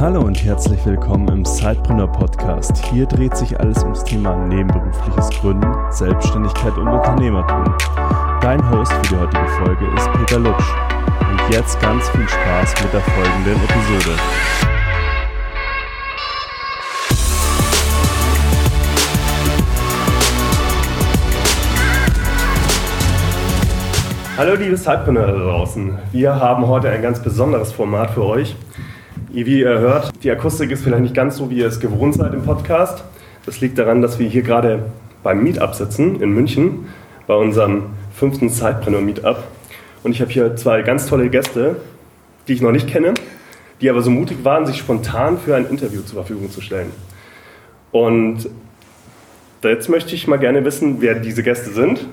[0.00, 2.82] Hallo und herzlich willkommen im Sidepreneur Podcast.
[2.86, 7.64] Hier dreht sich alles ums Thema nebenberufliches Gründen, Selbstständigkeit und Unternehmertum.
[8.40, 10.64] Dein Host für die heutige Folge ist Peter Lutsch.
[11.30, 14.16] Und jetzt ganz viel Spaß mit der folgenden Episode.
[24.38, 25.98] Hallo liebe Zeitpreneure da draußen.
[26.10, 28.56] Wir haben heute ein ganz besonderes Format für euch.
[29.32, 32.34] Wie ihr hört, die Akustik ist vielleicht nicht ganz so, wie ihr es gewohnt seid
[32.34, 33.04] im Podcast.
[33.46, 34.86] Das liegt daran, dass wir hier gerade
[35.22, 36.88] beim Meetup sitzen in München,
[37.28, 39.44] bei unserem fünften Zeitpreneur Meetup.
[40.02, 41.76] Und ich habe hier zwei ganz tolle Gäste,
[42.48, 43.14] die ich noch nicht kenne,
[43.80, 46.90] die aber so mutig waren, sich spontan für ein Interview zur Verfügung zu stellen.
[47.92, 48.48] Und
[49.62, 52.04] jetzt möchte ich mal gerne wissen, wer diese Gäste sind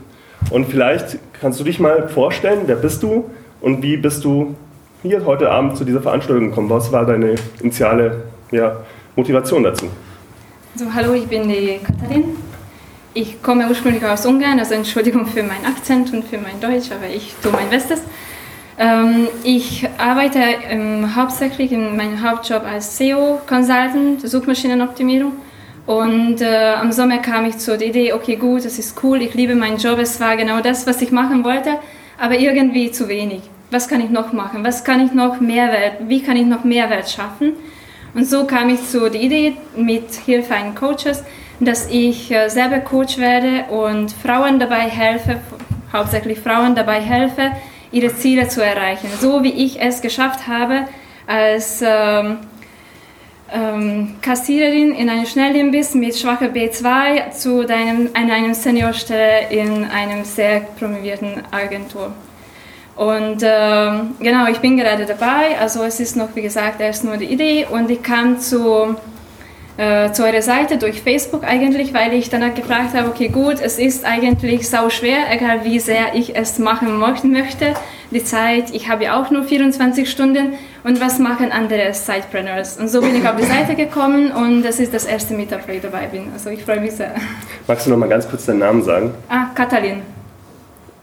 [0.52, 3.27] und vielleicht kannst du dich mal vorstellen, wer bist du
[3.59, 4.55] und wie bist du
[5.03, 6.69] hier heute Abend zu dieser Veranstaltung gekommen?
[6.69, 8.77] Was war deine initiale ja,
[9.16, 9.88] Motivation dazu?
[10.73, 12.35] Also, hallo, ich bin die Katharin.
[13.13, 17.09] Ich komme ursprünglich aus Ungarn, also Entschuldigung für meinen Akzent und für mein Deutsch, aber
[17.11, 18.02] ich tue mein Bestes.
[18.77, 25.31] Ähm, ich arbeite ähm, hauptsächlich in meinem Hauptjob als SEO-Consultant, Suchmaschinenoptimierung.
[25.88, 29.55] Und äh, am Sommer kam ich zur Idee, okay, gut, das ist cool, ich liebe
[29.55, 31.72] meinen Job, es war genau das, was ich machen wollte,
[32.19, 33.41] aber irgendwie zu wenig.
[33.69, 34.63] Was kann ich noch machen?
[34.63, 37.53] Was kann ich noch Mehrwert, wie kann ich noch Mehrwert schaffen?
[38.13, 41.23] Und so kam ich zur Idee mit Hilfe eines Coaches,
[41.59, 45.41] dass ich äh, selber Coach werde und Frauen dabei helfe,
[45.91, 47.51] hauptsächlich Frauen dabei helfe,
[47.91, 49.09] ihre Ziele zu erreichen.
[49.19, 50.88] So wie ich es geschafft habe,
[51.25, 52.38] als ähm,
[53.51, 60.23] ähm, Kassiererin in einem Schnellimbiss mit schwacher B2 zu deinem, an einem Seniorstelle in einem
[60.23, 62.13] sehr promovierten Agentur.
[62.98, 67.17] Und ähm, genau, ich bin gerade dabei, also es ist noch, wie gesagt, erst nur
[67.17, 68.95] die Idee und ich kam zu
[69.78, 73.78] äh, zu eurer Seite durch Facebook eigentlich, weil ich danach gefragt habe, okay gut, es
[73.78, 76.97] ist eigentlich sau schwer, egal wie sehr ich es machen
[77.31, 77.75] möchte.
[78.09, 80.53] Die Zeit, ich habe ja auch nur 24 Stunden
[80.84, 82.78] und was machen andere Sidepreneurs?
[82.78, 85.72] Und so bin ich auf die Seite gekommen und das ist das erste Meetup, wo
[85.72, 86.30] ich dabei bin.
[86.34, 87.13] Also ich freue mich sehr.
[87.68, 89.13] Magst du noch mal ganz kurz deinen Namen sagen?
[89.30, 90.02] Ah, Katalin.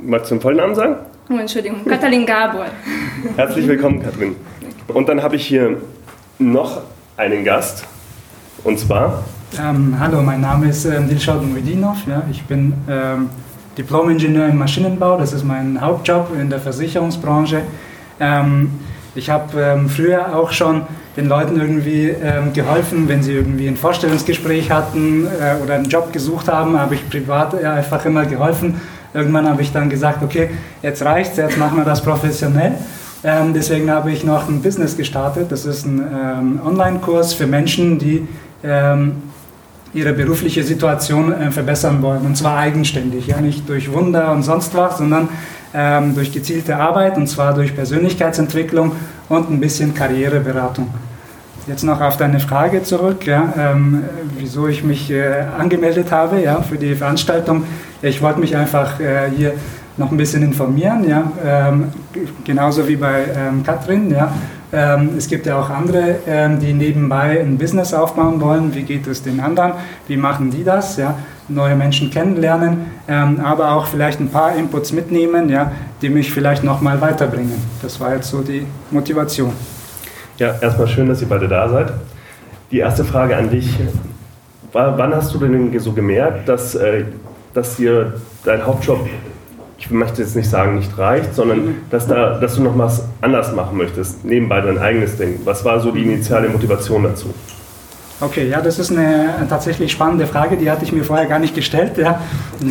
[0.07, 0.97] Magst du den vollen Namen sagen?
[1.31, 2.67] Oh, Entschuldigung, Katalin Gabor.
[3.37, 4.37] Herzlich willkommen, Katrin.
[4.89, 5.79] Und dann habe ich hier
[6.39, 6.83] noch
[7.17, 7.87] einen Gast.
[8.65, 9.25] Und zwar?
[9.59, 12.07] Ähm, hallo, mein Name ist ähm, Dilshad Muidinov.
[12.07, 13.31] Ja, ich bin ähm,
[13.79, 15.17] Diplom-Ingenieur im Maschinenbau.
[15.17, 17.63] Das ist mein Hauptjob in der Versicherungsbranche.
[18.21, 18.73] Ähm,
[19.15, 20.83] ich habe ähm, früher auch schon
[21.17, 26.13] den Leuten irgendwie ähm, geholfen, wenn sie irgendwie ein Vorstellungsgespräch hatten äh, oder einen Job
[26.13, 28.81] gesucht haben, habe ich privat äh, einfach immer geholfen.
[29.15, 30.51] Irgendwann habe ich dann gesagt, okay,
[30.83, 32.73] jetzt reicht's, jetzt machen wir das professionell.
[33.23, 35.51] Ähm, deswegen habe ich noch ein Business gestartet.
[35.51, 38.29] Das ist ein ähm, Online-Kurs für Menschen, die
[38.63, 39.23] ähm,
[39.95, 42.27] ihre berufliche Situation äh, verbessern wollen.
[42.27, 45.29] Und zwar eigenständig, ja nicht durch Wunder und sonst was, sondern
[45.73, 48.93] ähm, durch gezielte Arbeit und zwar durch Persönlichkeitsentwicklung
[49.29, 50.89] und ein bisschen Karriereberatung.
[51.67, 54.05] Jetzt noch auf deine Frage zurück, ja, ähm,
[54.37, 57.65] wieso ich mich äh, angemeldet habe ja, für die Veranstaltung.
[58.05, 59.55] Ich wollte mich einfach äh, hier
[59.97, 61.89] noch ein bisschen informieren, ja, ähm,
[62.45, 64.11] genauso wie bei ähm, Katrin.
[64.11, 64.31] Ja.
[64.75, 68.75] Ähm, es gibt ja auch andere, ähm, die nebenbei ein Business aufbauen wollen.
[68.75, 69.73] Wie geht es den anderen?
[70.07, 70.99] Wie machen die das?
[70.99, 71.15] Ja?
[71.49, 75.73] Neue Menschen kennenlernen, ähm, aber auch vielleicht ein paar Inputs mitnehmen, ja,
[76.03, 77.55] die mich vielleicht nochmal weiterbringen.
[77.81, 79.53] Das war jetzt so die Motivation.
[80.37, 81.93] Ja, erstmal schön, dass ihr beide da seid.
[82.71, 83.79] Die erste Frage an dich.
[84.73, 87.05] Wann hast du denn so gemerkt, dass, äh,
[87.55, 89.09] dass dir dein Hauptjob
[89.85, 93.55] ich möchte jetzt nicht sagen, nicht reicht, sondern dass, da, dass du noch was anders
[93.55, 95.41] machen möchtest, nebenbei dein eigenes Ding.
[95.45, 97.35] Was war so die initiale Motivation dazu?
[98.21, 101.55] Okay, ja, das ist eine tatsächlich spannende Frage, die hatte ich mir vorher gar nicht
[101.55, 101.99] gestellt.
[101.99, 102.21] Ja.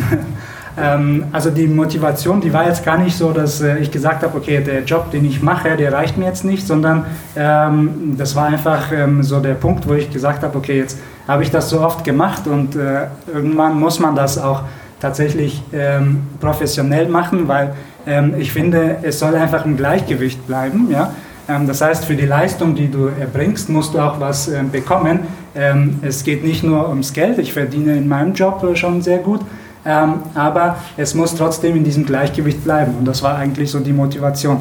[0.76, 4.36] Ähm, also die Motivation, die war jetzt gar nicht so, dass äh, ich gesagt habe,
[4.36, 8.46] okay, der Job, den ich mache, der reicht mir jetzt nicht, sondern ähm, das war
[8.46, 11.80] einfach ähm, so der Punkt, wo ich gesagt habe, okay, jetzt habe ich das so
[11.80, 14.62] oft gemacht und äh, irgendwann muss man das auch
[15.00, 17.74] tatsächlich ähm, professionell machen, weil
[18.06, 20.88] ähm, ich finde, es soll einfach im Gleichgewicht bleiben.
[20.90, 21.12] Ja?
[21.48, 25.20] Ähm, das heißt, für die Leistung, die du erbringst, musst du auch was ähm, bekommen.
[25.54, 29.40] Ähm, es geht nicht nur ums Geld, ich verdiene in meinem Job schon sehr gut,
[29.86, 32.94] ähm, aber es muss trotzdem in diesem Gleichgewicht bleiben.
[32.98, 34.58] Und das war eigentlich so die Motivation.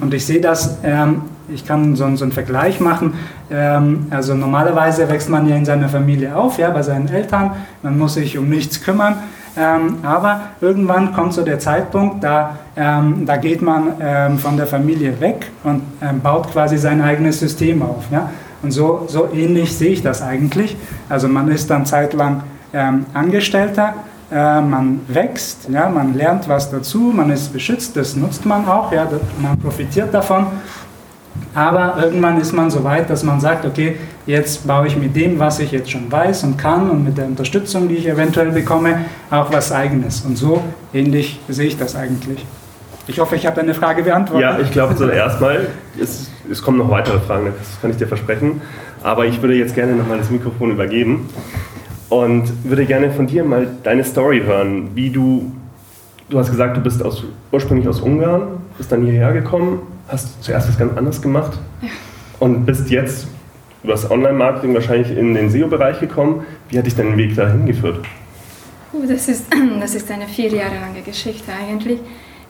[0.00, 0.78] und ich sehe das
[1.48, 3.14] ich kann so, so einen Vergleich machen.
[3.50, 7.52] Ähm, also normalerweise wächst man ja in seiner Familie auf, ja, bei seinen Eltern.
[7.82, 9.16] Man muss sich um nichts kümmern.
[9.56, 14.66] Ähm, aber irgendwann kommt so der Zeitpunkt, da, ähm, da geht man ähm, von der
[14.66, 18.04] Familie weg und ähm, baut quasi sein eigenes System auf.
[18.10, 18.30] Ja?
[18.62, 20.76] Und so, so ähnlich sehe ich das eigentlich.
[21.08, 23.94] Also man ist dann zeitlang ähm, Angestellter,
[24.30, 28.90] äh, man wächst, ja, man lernt was dazu, man ist beschützt, das nutzt man auch,
[28.90, 29.06] ja,
[29.38, 30.46] man profitiert davon.
[31.54, 33.96] Aber irgendwann ist man so weit, dass man sagt, okay,
[34.26, 37.26] jetzt baue ich mit dem, was ich jetzt schon weiß und kann und mit der
[37.26, 40.22] Unterstützung, die ich eventuell bekomme, auch was eigenes.
[40.22, 40.62] Und so
[40.94, 42.44] ähnlich sehe ich das eigentlich.
[43.06, 44.42] Ich hoffe, ich habe deine Frage beantwortet.
[44.42, 45.66] Ja, ich glaube, so erstmal,
[46.00, 48.62] es, es kommen noch weitere Fragen, das kann ich dir versprechen.
[49.02, 51.28] Aber ich würde jetzt gerne nochmal das Mikrofon übergeben
[52.08, 55.50] und würde gerne von dir mal deine Story hören, wie du,
[56.30, 59.80] du hast gesagt, du bist aus, ursprünglich aus Ungarn, bist dann hierher gekommen,
[60.12, 61.88] hast zuerst was ganz anderes gemacht ja.
[62.38, 63.26] und bist jetzt
[63.82, 66.44] über das Online-Marketing wahrscheinlich in den SEO-Bereich gekommen.
[66.68, 68.04] Wie hat dich dein Weg dahin geführt?
[69.08, 69.46] Das ist,
[69.80, 71.98] das ist eine vier Jahre lange Geschichte eigentlich.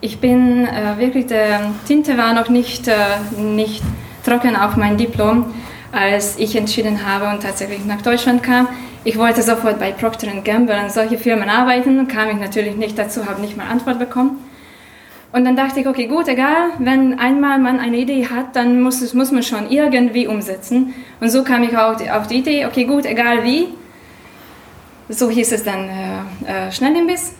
[0.00, 2.94] Ich bin äh, wirklich, der Tinte war noch nicht, äh,
[3.41, 3.82] nicht
[4.25, 5.47] trocken auf mein Diplom,
[5.93, 8.69] als ich entschieden habe und tatsächlich nach Deutschland kam.
[9.05, 13.26] Ich wollte sofort bei Procter Gamble und solche Firmen arbeiten, kam ich natürlich nicht dazu,
[13.26, 14.38] habe nicht mal Antwort bekommen.
[15.32, 19.00] Und dann dachte ich, okay, gut, egal, wenn einmal man eine Idee hat, dann muss,
[19.00, 20.93] es, muss man schon irgendwie umsetzen.
[21.20, 23.69] Und so kam ich auch auf die Idee, okay, gut, egal wie.
[25.08, 27.34] So hieß es dann äh, äh, Schnellimbiss.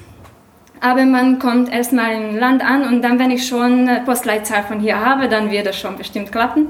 [0.81, 4.99] Aber man kommt erstmal im Land an und dann, wenn ich schon Postleitzahl von hier
[4.99, 6.69] habe, dann wird das schon bestimmt klappen.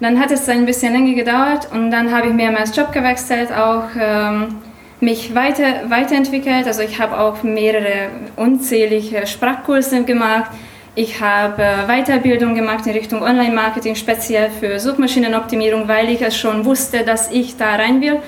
[0.00, 3.84] Dann hat es ein bisschen länger gedauert und dann habe ich mehrmals Job gewechselt, auch
[3.98, 4.56] ähm,
[5.00, 6.66] mich weiter, weiterentwickelt.
[6.66, 10.50] Also ich habe auch mehrere unzählige Sprachkurse gemacht.
[10.94, 16.64] Ich habe äh, Weiterbildung gemacht in Richtung Online-Marketing, speziell für Suchmaschinenoptimierung, weil ich es schon
[16.64, 18.18] wusste, dass ich da rein will.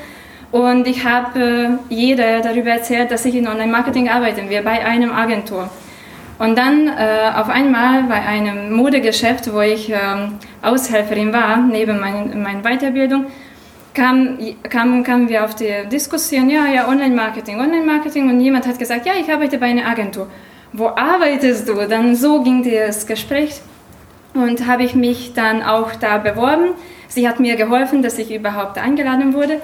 [0.52, 5.12] Und ich habe äh, jeder darüber erzählt, dass ich in Online-Marketing arbeiten will, bei einem
[5.12, 5.70] Agentur.
[6.38, 12.42] Und dann äh, auf einmal bei einem Modegeschäft, wo ich ähm, Aushelferin war, neben mein,
[12.42, 13.26] meiner Weiterbildung,
[13.98, 18.30] kam, kam, kamen wir auf die Diskussion, ja, ja, Online-Marketing, Online-Marketing.
[18.30, 20.28] Und jemand hat gesagt, ja, ich arbeite bei einer Agentur.
[20.72, 21.74] Wo arbeitest du?
[21.88, 23.60] Dann so ging das Gespräch.
[24.34, 26.74] Und habe ich mich dann auch da beworben.
[27.08, 29.60] Sie hat mir geholfen, dass ich überhaupt eingeladen wurde.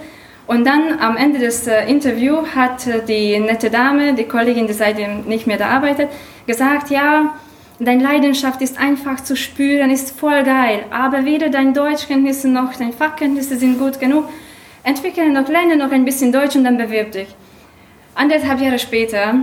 [0.47, 4.75] Und dann am Ende des äh, Interviews hat äh, die nette Dame, die Kollegin, die
[4.75, 6.09] seitdem nicht mehr da arbeitet,
[6.47, 7.35] gesagt, ja,
[7.79, 12.93] deine Leidenschaft ist einfach zu spüren, ist voll geil, aber weder deine Deutschkenntnisse noch deine
[12.93, 14.29] Fachkenntnisse sind gut genug.
[14.83, 17.29] Entwickle noch, lerne noch ein bisschen Deutsch und dann bewirb dich.
[18.15, 19.35] Anderthalb Jahre später,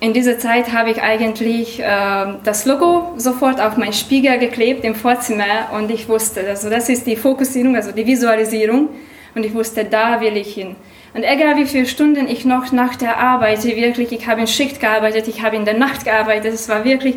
[0.00, 4.94] in dieser Zeit habe ich eigentlich äh, das Logo sofort auf meinen Spiegel geklebt im
[4.94, 8.90] Vorzimmer und ich wusste, also das ist die Fokussierung, also die Visualisierung
[9.34, 10.76] und ich wusste, da will ich hin.
[11.14, 14.80] Und egal wie viele Stunden ich noch nach der Arbeit, wirklich, ich habe in Schicht
[14.80, 17.16] gearbeitet, ich habe in der Nacht gearbeitet, es war wirklich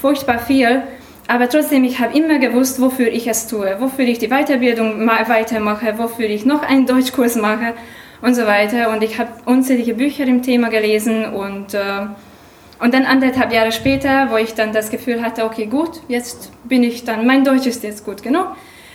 [0.00, 0.82] furchtbar viel.
[1.26, 5.98] Aber trotzdem, ich habe immer gewusst, wofür ich es tue, wofür ich die Weiterbildung weitermache,
[5.98, 7.74] wofür ich noch einen Deutschkurs mache
[8.20, 8.90] und so weiter.
[8.90, 12.06] Und ich habe unzählige Bücher im Thema gelesen und, äh,
[12.78, 16.84] und dann anderthalb Jahre später, wo ich dann das Gefühl hatte, okay, gut, jetzt bin
[16.84, 18.48] ich dann, mein Deutsch ist jetzt gut genug,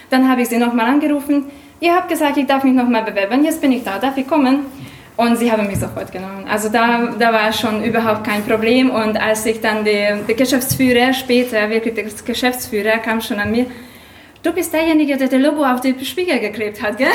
[0.10, 1.46] dann habe ich sie nochmal angerufen
[1.80, 4.66] ihr habt gesagt, ich darf mich nochmal bewerben, jetzt bin ich da, darf ich kommen?
[5.16, 6.46] Und sie haben mich sofort genommen.
[6.48, 8.92] Also da, da war schon überhaupt kein Problem.
[8.92, 13.66] Und als ich dann der Geschäftsführer, später wirklich der Geschäftsführer, kam schon an mir,
[14.44, 17.08] du bist derjenige, der das Logo auf den Spiegel geklebt hat, gell?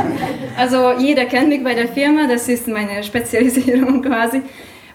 [0.58, 4.42] also jeder kennt mich bei der Firma, das ist meine Spezialisierung quasi.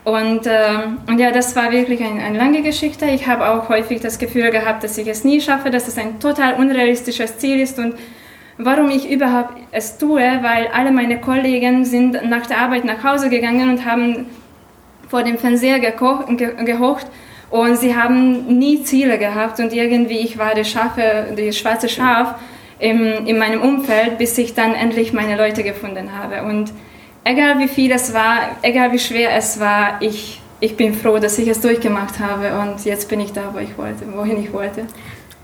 [0.03, 3.05] Und, äh, und ja, das war wirklich ein, eine lange Geschichte.
[3.05, 6.19] Ich habe auch häufig das Gefühl gehabt, dass ich es nie schaffe, dass es ein
[6.19, 7.95] total unrealistisches Ziel ist und
[8.63, 13.29] warum ich überhaupt es tue, weil alle meine Kollegen sind nach der Arbeit nach Hause
[13.29, 14.27] gegangen und haben
[15.09, 17.07] vor dem Fernseher gehocht
[17.49, 22.35] und sie haben nie Ziele gehabt und irgendwie ich war das Schafe, die schwarze Schaf
[22.79, 26.47] im, in meinem Umfeld, bis ich dann endlich meine Leute gefunden habe.
[26.47, 26.71] Und
[27.23, 31.37] egal wie viel es war, egal wie schwer es war, ich, ich bin froh, dass
[31.37, 34.85] ich es durchgemacht habe und jetzt bin ich da, wo ich wollte, wohin ich wollte.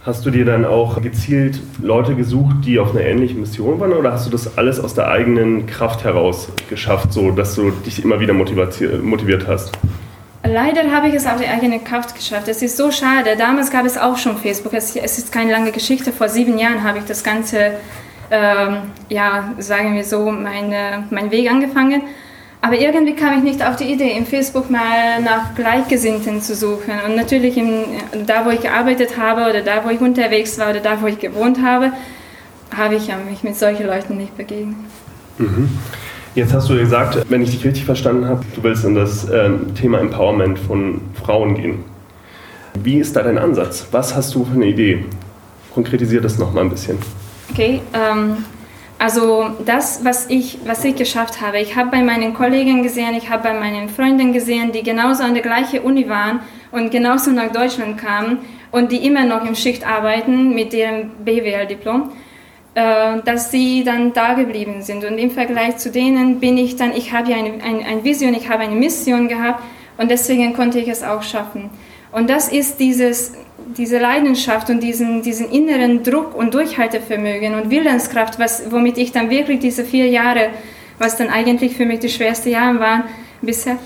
[0.07, 4.13] Hast du dir dann auch gezielt Leute gesucht, die auf einer ähnlichen Mission waren oder
[4.13, 8.21] hast du das alles aus der eigenen Kraft heraus geschafft, so dass du dich immer
[8.21, 9.77] wieder motiviert hast?
[10.45, 12.47] Leider habe ich es auf die eigene Kraft geschafft.
[12.47, 13.35] Es ist so schade.
[13.37, 14.71] Damals gab es auch schon Facebook.
[14.71, 16.13] Es, ist keine lange Geschichte.
[16.13, 17.71] Vor sieben Jahren habe ich das Ganze,
[18.31, 18.77] ähm,
[19.09, 22.03] ja, sagen wir so, meine, meinen Weg angefangen.
[22.61, 26.93] Aber irgendwie kam ich nicht auf die Idee, im Facebook mal nach Gleichgesinnten zu suchen.
[27.05, 27.83] Und natürlich in,
[28.25, 31.19] da, wo ich gearbeitet habe oder da, wo ich unterwegs war oder da, wo ich
[31.19, 31.91] gewohnt habe,
[32.75, 34.75] habe ich mich mit solchen Leuten nicht begegnet.
[35.37, 35.69] Mhm.
[36.35, 39.73] Jetzt hast du gesagt, wenn ich dich richtig verstanden habe, du willst in das ähm,
[39.73, 41.83] Thema Empowerment von Frauen gehen.
[42.83, 43.87] Wie ist da dein Ansatz?
[43.91, 45.05] Was hast du für eine Idee?
[45.73, 46.97] Konkretisiert das nochmal ein bisschen.
[47.51, 48.45] Okay, ähm,
[48.99, 53.29] also das, was ich, was ich geschafft habe, ich habe bei meinen Kollegen gesehen, ich
[53.29, 56.39] habe bei meinen Freunden gesehen, die genauso an der gleichen Uni waren
[56.71, 58.39] und genauso nach Deutschland kamen
[58.71, 62.11] und die immer noch im Schicht arbeiten mit ihrem BWL-Diplom,
[62.73, 65.05] äh, dass sie dann da geblieben sind.
[65.05, 68.33] Und im Vergleich zu denen bin ich dann, ich habe ja eine, eine, eine Vision,
[68.33, 69.61] ich habe eine Mission gehabt
[69.97, 71.69] und deswegen konnte ich es auch schaffen.
[72.11, 73.33] Und das ist dieses,
[73.77, 79.29] diese Leidenschaft und diesen, diesen inneren Druck und Durchhaltevermögen und Willenskraft, was, womit ich dann
[79.29, 80.49] wirklich diese vier Jahre,
[80.99, 83.03] was dann eigentlich für mich die schwersten Jahre waren,
[83.41, 83.77] bisher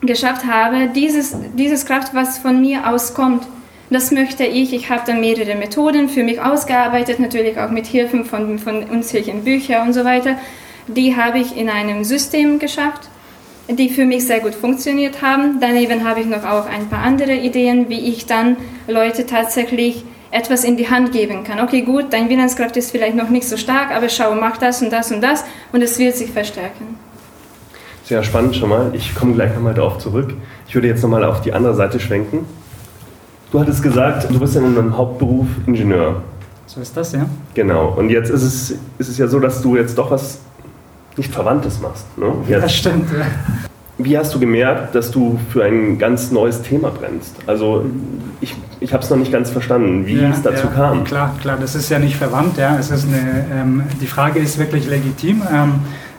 [0.00, 3.46] geschafft habe, dieses, dieses Kraft, was von mir auskommt,
[3.90, 4.72] das möchte ich.
[4.72, 9.44] Ich habe dann mehrere Methoden für mich ausgearbeitet, natürlich auch mit Hilfen von, von unzähligen
[9.44, 10.38] Büchern und so weiter.
[10.86, 13.08] Die habe ich in einem System geschafft
[13.68, 15.58] die für mich sehr gut funktioniert haben.
[15.60, 18.56] Daneben habe ich noch auch ein paar andere Ideen, wie ich dann
[18.86, 21.60] Leute tatsächlich etwas in die Hand geben kann.
[21.60, 24.92] Okay, gut, dein Willenskraft ist vielleicht noch nicht so stark, aber schau, mach das und
[24.92, 26.98] das und das und es wird sich verstärken.
[28.04, 28.90] Sehr spannend schon mal.
[28.94, 30.34] Ich komme gleich nochmal darauf zurück.
[30.68, 32.46] Ich würde jetzt nochmal auf die andere Seite schwenken.
[33.50, 36.22] Du hattest gesagt, du bist ja in einem Hauptberuf Ingenieur.
[36.66, 37.26] So ist das, ja.
[37.54, 37.94] Genau.
[37.96, 40.40] Und jetzt ist es, ist es ja so, dass du jetzt doch was
[41.16, 42.06] nicht Verwandtes machst.
[42.18, 42.32] Ne?
[42.48, 43.10] Ja, das stimmt.
[43.10, 43.26] Ja.
[43.96, 47.36] Wie hast du gemerkt, dass du für ein ganz neues Thema brennst?
[47.46, 47.84] Also
[48.40, 51.04] ich, ich habe es noch nicht ganz verstanden, wie ja, es dazu ja, kam.
[51.04, 52.56] Klar, klar, das ist ja nicht verwandt.
[52.56, 52.76] Ja.
[52.76, 55.42] Es ist eine, ähm, die Frage ist wirklich legitim.
[55.52, 55.74] Ähm,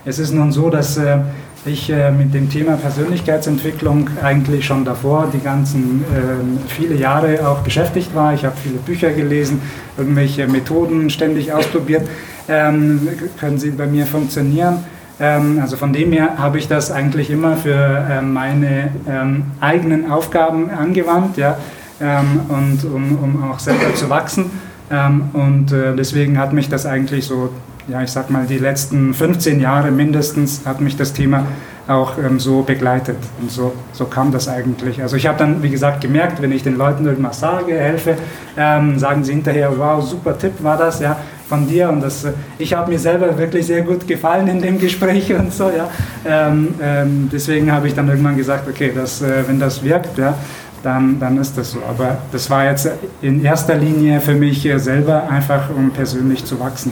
[0.06, 1.18] es ist nun so, dass äh,
[1.66, 7.60] ich äh, mit dem Thema Persönlichkeitsentwicklung eigentlich schon davor die ganzen äh, viele Jahre auch
[7.60, 8.34] beschäftigt war.
[8.34, 9.62] Ich habe viele Bücher gelesen,
[9.98, 12.08] irgendwelche Methoden ständig ausprobiert
[12.48, 13.08] ähm,
[13.40, 14.84] können sie bei mir funktionieren.
[15.20, 20.12] Ähm, also von dem her habe ich das eigentlich immer für ähm, meine ähm, eigenen
[20.12, 21.58] Aufgaben angewandt ja,
[22.02, 24.52] ähm, und um, um, auch selber zu wachsen.
[24.92, 27.50] Ähm, und äh, deswegen hat mich das eigentlich so,
[27.88, 31.46] ja, ich sag mal, die letzten 15 Jahre mindestens hat mich das Thema
[31.88, 33.18] auch ähm, so begleitet.
[33.40, 35.02] Und so, so kam das eigentlich.
[35.02, 38.16] Also ich habe dann, wie gesagt, gemerkt, wenn ich den Leuten irgendwas sage, helfe,
[38.58, 41.90] ähm, sagen sie hinterher, wow, super Tipp war das, ja, von dir.
[41.90, 45.54] Und das, äh, ich habe mir selber wirklich sehr gut gefallen in dem Gespräch und
[45.54, 45.90] so, ja.
[46.26, 50.34] Ähm, ähm deswegen habe ich dann irgendwann gesagt, okay, das, äh, wenn das wirkt, ja,
[50.82, 51.80] dann, dann ist das so.
[51.88, 52.90] Aber das war jetzt
[53.22, 56.92] in erster Linie für mich äh, selber einfach, um persönlich zu wachsen.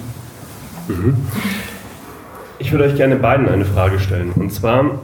[0.87, 1.15] Mhm.
[2.59, 4.31] Ich würde euch gerne beiden eine Frage stellen.
[4.35, 5.01] Und zwar,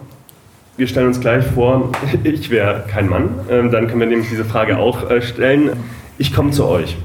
[0.77, 1.91] wir stellen uns gleich vor,
[2.23, 3.29] ich wäre kein Mann.
[3.49, 5.71] Ähm, dann können wir nämlich diese Frage auch äh, stellen.
[6.17, 6.97] Ich komme zu euch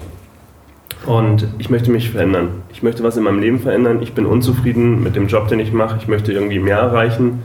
[1.07, 2.63] und ich möchte mich verändern.
[2.73, 4.03] Ich möchte was in meinem Leben verändern.
[4.03, 5.99] Ich bin unzufrieden mit dem Job, den ich mache.
[6.01, 7.43] Ich möchte irgendwie mehr erreichen.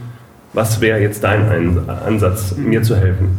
[0.54, 3.38] Was wäre jetzt dein Ansatz, mir zu helfen?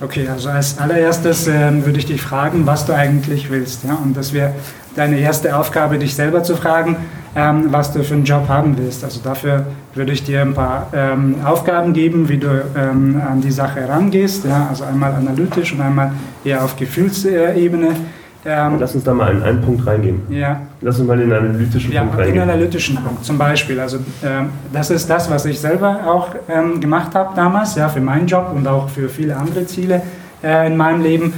[0.00, 3.84] Okay, also als allererstes äh, würde ich dich fragen, was du eigentlich willst.
[3.84, 3.94] Ja?
[3.94, 4.52] Und das wäre
[4.96, 6.96] deine erste Aufgabe, dich selber zu fragen,
[7.34, 9.04] ähm, was du für einen Job haben willst.
[9.04, 13.50] Also dafür würde ich dir ein paar ähm, Aufgaben geben, wie du ähm, an die
[13.50, 14.44] Sache herangehst.
[14.44, 14.66] Ja?
[14.68, 16.12] Also einmal analytisch und einmal
[16.44, 17.96] eher auf Gefühlsebene.
[18.44, 20.20] Ähm, Lass uns da mal in einen Punkt reingehen.
[20.28, 20.62] Ja.
[20.80, 22.36] Lass uns mal in einen analytischen ja, Punkt reingehen.
[22.36, 23.78] Ja, einen analytischen Punkt zum Beispiel.
[23.78, 28.00] Also ähm, das ist das, was ich selber auch ähm, gemacht habe damals, ja, für
[28.00, 30.02] meinen Job und auch für viele andere Ziele
[30.42, 31.32] äh, in meinem Leben.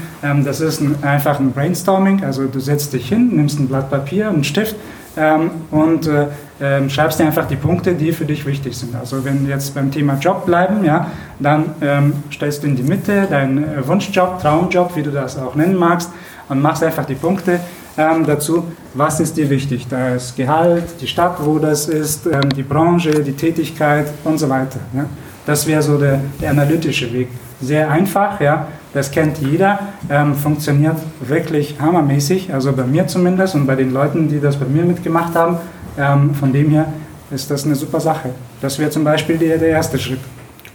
[0.45, 2.25] Das ist ein, einfach ein Brainstorming.
[2.25, 4.75] Also du setzt dich hin, nimmst ein Blatt Papier, einen Stift
[5.17, 6.27] ähm, und äh,
[6.61, 8.95] äh, schreibst dir einfach die Punkte, die für dich wichtig sind.
[8.95, 12.83] Also wenn wir jetzt beim Thema Job bleiben, ja, dann ähm, stellst du in die
[12.83, 16.11] Mitte deinen äh, Wunschjob, Traumjob, wie du das auch nennen magst,
[16.49, 17.61] und machst einfach die Punkte
[17.97, 19.87] ähm, dazu, was ist dir wichtig.
[19.89, 24.81] Das Gehalt, die Stadt, wo das ist, ähm, die Branche, die Tätigkeit und so weiter.
[24.95, 25.07] Ja.
[25.47, 27.29] Das wäre so der, der analytische Weg.
[27.61, 33.67] Sehr einfach, ja, das kennt jeder, ähm, funktioniert wirklich hammermäßig, also bei mir zumindest und
[33.67, 35.59] bei den Leuten, die das bei mir mitgemacht haben.
[35.99, 36.87] Ähm, von dem her
[37.31, 38.31] ist das eine super Sache.
[38.61, 40.21] Das wäre zum Beispiel der, der erste Schritt.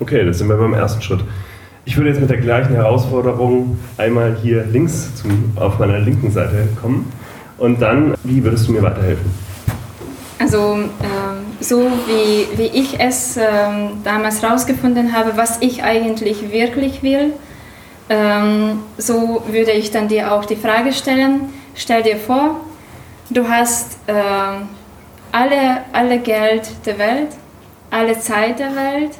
[0.01, 1.21] Okay, das sind wir beim ersten Schritt.
[1.85, 6.67] Ich würde jetzt mit der gleichen Herausforderung einmal hier links zum, auf meiner linken Seite
[6.81, 7.11] kommen.
[7.57, 9.31] Und dann, wie würdest du mir weiterhelfen?
[10.39, 10.89] Also, ähm,
[11.59, 17.33] so wie, wie ich es ähm, damals herausgefunden habe, was ich eigentlich wirklich will,
[18.09, 22.59] ähm, so würde ich dann dir auch die Frage stellen, stell dir vor,
[23.29, 24.13] du hast äh,
[25.31, 27.29] alle, alle Geld der Welt,
[27.91, 29.11] alle Zeit der Welt,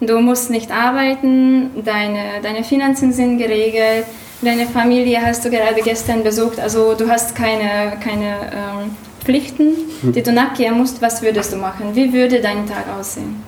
[0.00, 4.06] du musst nicht arbeiten, deine, deine Finanzen sind geregelt,
[4.40, 10.12] deine Familie hast du gerade gestern besucht, also du hast keine, keine ähm, Pflichten, hm.
[10.12, 11.94] die du nachgehen musst, was würdest du machen?
[11.94, 13.42] Wie würde dein Tag aussehen?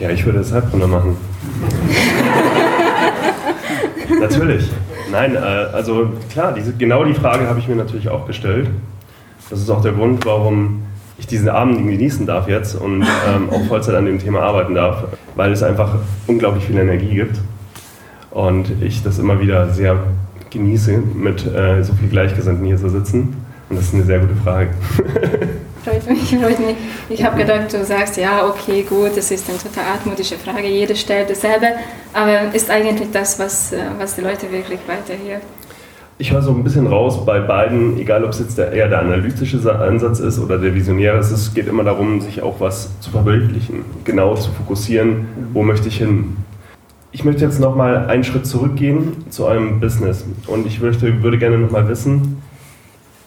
[0.00, 1.16] Ja, ich würde das Halbrunde machen.
[4.22, 4.70] natürlich.
[5.10, 8.68] Nein, äh, also klar, diese, genau die Frage habe ich mir natürlich auch gestellt.
[9.50, 10.82] Das ist auch der Grund, warum
[11.18, 15.04] ich diesen Abend genießen darf jetzt und ähm, auch Vollzeit an dem Thema arbeiten darf,
[15.36, 17.38] weil es einfach unglaublich viel Energie gibt
[18.30, 19.98] und ich das immer wieder sehr
[20.50, 23.36] genieße, mit äh, so viel Gleichgesinnten hier zu sitzen.
[23.68, 24.70] Und das ist eine sehr gute Frage.
[25.84, 26.76] Freut mich, freut mich.
[27.08, 30.94] Ich habe gedacht, du sagst, ja, okay, gut, das ist eine total altmodische Frage, jeder
[30.94, 31.66] stellt dasselbe,
[32.12, 35.46] aber ist eigentlich das, was, äh, was die Leute wirklich weiterhilft.
[36.18, 39.00] Ich höre so ein bisschen raus bei beiden, egal ob es jetzt der, eher der
[39.00, 43.84] analytische Ansatz ist oder der visionäre, es geht immer darum, sich auch was zu verbildlichen,
[44.04, 46.36] genau zu fokussieren, wo möchte ich hin.
[47.10, 51.58] Ich möchte jetzt nochmal einen Schritt zurückgehen zu eurem Business und ich möchte, würde gerne
[51.58, 52.40] nochmal wissen,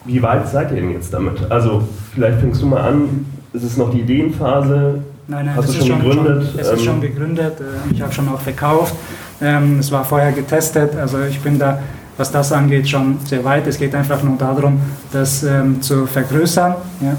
[0.05, 1.51] wie weit seid ihr denn jetzt damit?
[1.51, 1.83] Also
[2.13, 5.03] vielleicht fängst du mal an, ist es noch die Ideenphase?
[5.27, 6.51] Nein, nein, Hast es, ist schon, gegründet?
[6.51, 8.93] Schon, es ist schon ähm, gegründet, äh, ich habe schon auch verkauft,
[9.41, 11.79] ähm, es war vorher getestet, also ich bin da,
[12.17, 13.67] was das angeht, schon sehr weit.
[13.67, 14.79] Es geht einfach nur darum,
[15.11, 16.75] das ähm, zu vergrößern.
[17.01, 17.17] Ja?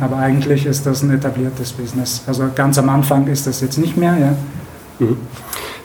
[0.00, 2.22] aber eigentlich ist das ein etabliertes Business.
[2.26, 4.14] Also ganz am Anfang ist das jetzt nicht mehr.
[4.18, 4.34] Ja?
[4.98, 5.16] Mhm.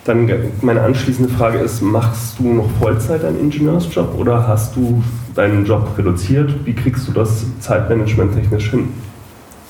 [0.04, 0.30] Dann
[0.62, 5.04] meine anschließende Frage ist, machst du noch Vollzeit einen Ingenieursjob oder hast du
[5.36, 6.66] deinen Job reduziert?
[6.66, 8.90] Wie kriegst du das Zeitmanagement technisch hin?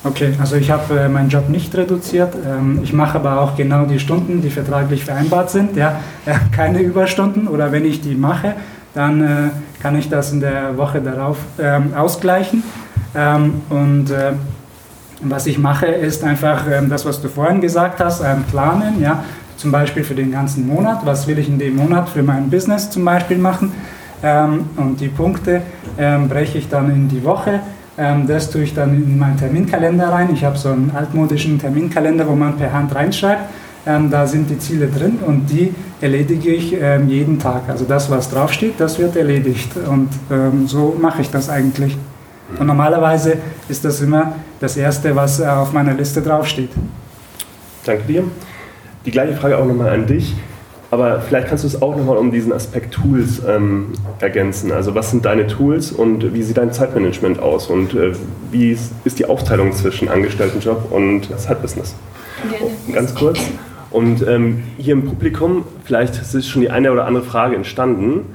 [0.04, 2.34] Okay, also ich habe äh, meinen Job nicht reduziert.
[2.34, 5.76] Ähm, ich mache aber auch genau die Stunden, die vertraglich vereinbart sind.
[5.76, 8.54] Ja, äh, keine Überstunden oder wenn ich die mache,
[8.94, 12.64] dann äh, kann ich das in der Woche darauf ähm, ausgleichen.
[13.14, 14.32] Ähm, und äh,
[15.20, 19.00] was ich mache, ist einfach ähm, das, was du vorhin gesagt hast, planen.
[19.00, 19.22] Ja,
[19.62, 22.90] zum Beispiel für den ganzen Monat, was will ich in dem Monat für mein Business
[22.90, 23.72] zum Beispiel machen.
[24.20, 25.62] Ähm, und die Punkte
[25.96, 27.60] ähm, breche ich dann in die Woche.
[27.96, 30.30] Ähm, das tue ich dann in meinen Terminkalender rein.
[30.32, 33.42] Ich habe so einen altmodischen Terminkalender, wo man per Hand reinschreibt.
[33.86, 37.62] Ähm, da sind die Ziele drin und die erledige ich ähm, jeden Tag.
[37.68, 39.76] Also das, was draufsteht, das wird erledigt.
[39.76, 41.96] Und ähm, so mache ich das eigentlich.
[42.58, 43.36] Und normalerweise
[43.68, 46.70] ist das immer das Erste, was äh, auf meiner Liste draufsteht.
[47.84, 48.24] Danke dir.
[49.04, 50.34] Die gleiche Frage auch nochmal an dich.
[50.92, 54.72] Aber vielleicht kannst du es auch nochmal um diesen Aspekt Tools ähm, ergänzen.
[54.72, 58.12] Also was sind deine Tools und wie sieht dein Zeitmanagement aus und äh,
[58.50, 61.94] wie ist die Aufteilung zwischen Angestelltenjob und Zeitbusiness?
[62.50, 62.72] Gerne.
[62.92, 63.40] Ganz kurz.
[63.90, 68.34] Und ähm, hier im Publikum, vielleicht ist schon die eine oder andere Frage entstanden.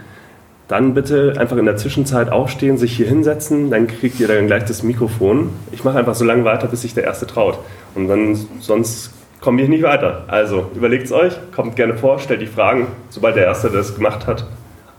[0.67, 4.65] Dann bitte einfach in der Zwischenzeit aufstehen, sich hier hinsetzen, dann kriegt ihr dann gleich
[4.65, 5.51] das Mikrofon.
[5.71, 7.59] Ich mache einfach so lange weiter, bis sich der Erste traut.
[7.93, 10.23] Und dann sonst kommen wir nicht weiter.
[10.27, 12.87] Also überlegt es euch, kommt gerne vor, stellt die Fragen.
[13.09, 14.45] Sobald der Erste das gemacht hat,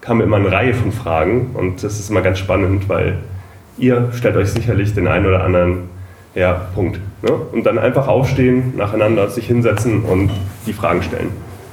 [0.00, 3.18] kam immer eine Reihe von Fragen und das ist immer ganz spannend, weil
[3.76, 5.88] ihr stellt euch sicherlich den einen oder anderen
[6.34, 7.00] ja, Punkt.
[7.22, 7.32] Ne?
[7.32, 10.30] Und dann einfach aufstehen, nacheinander sich hinsetzen und
[10.66, 11.30] die Fragen stellen.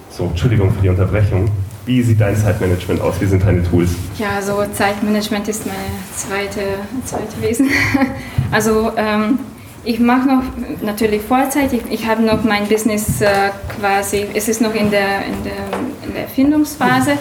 [0.10, 1.52] So, Entschuldigung für die Unterbrechung.
[1.86, 3.22] Wie sieht dein Zeitmanagement aus?
[3.22, 3.92] Wie sind deine Tools?
[4.18, 5.76] Ja, so Zeitmanagement ist mein
[6.16, 6.62] zweite,
[7.06, 7.70] zweite Wesen.
[8.52, 9.40] Also ähm,
[9.86, 10.44] ich mache noch
[10.82, 11.72] natürlich Vollzeit.
[11.74, 15.54] Ich, ich habe noch mein Business äh, quasi, es ist noch in der, in der,
[16.06, 17.18] in der Erfindungsphase.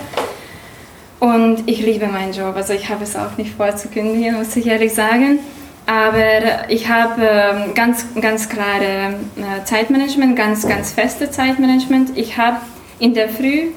[1.21, 2.57] Und ich liebe meinen Job.
[2.57, 5.39] Also ich habe es auch nicht vor zu kündigen, muss ich ehrlich sagen.
[5.87, 12.17] Aber ich habe äh, ganz, ganz klare äh, Zeitmanagement, ganz, ganz feste Zeitmanagement.
[12.17, 12.57] Ich habe
[12.99, 13.69] in der Früh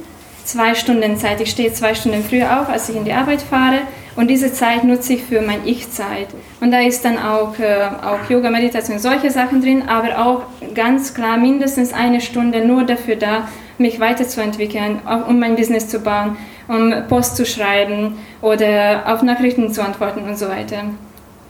[0.46, 1.42] zwei Stunden Zeit.
[1.42, 3.80] Ich stehe zwei Stunden früher auf, als ich in die Arbeit fahre.
[4.18, 6.28] Und diese Zeit nutze ich für mein Ich-Zeit.
[6.60, 10.42] Und da ist dann auch, äh, auch Yoga, Meditation, solche Sachen drin, aber auch
[10.74, 16.36] ganz klar mindestens eine Stunde nur dafür da, mich weiterzuentwickeln, um mein Business zu bauen,
[16.68, 20.86] um Post zu schreiben oder auf Nachrichten zu antworten und so weiter.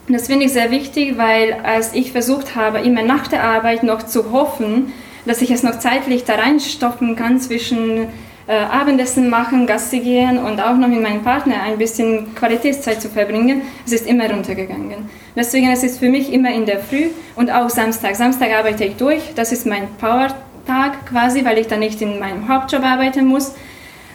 [0.10, 4.04] Das finde ich sehr wichtig, weil als ich versucht habe, immer nach der Arbeit noch
[4.04, 4.92] zu hoffen,
[5.26, 8.08] dass ich es noch zeitlich da reinstoppen kann zwischen
[8.48, 13.64] Abendessen machen, Gassi gehen und auch noch mit meinem Partner ein bisschen Qualitätszeit zu verbringen,
[13.86, 15.10] es ist immer runtergegangen.
[15.36, 18.16] Deswegen ist es für mich immer in der Früh und auch Samstag.
[18.16, 22.48] Samstag arbeite ich durch, das ist mein Power-Tag quasi, weil ich dann nicht in meinem
[22.48, 23.54] Hauptjob arbeiten muss,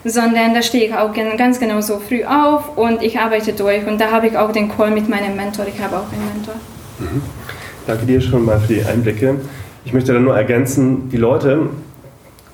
[0.05, 4.01] sondern da stehe ich auch ganz genau so früh auf und ich arbeite durch und
[4.01, 6.55] da habe ich auch den Call mit meinem Mentor, ich habe auch einen Mentor.
[6.99, 7.23] Mhm.
[7.87, 9.37] Danke dir schon mal für die Einblicke.
[9.85, 11.69] Ich möchte dann nur ergänzen, die Leute,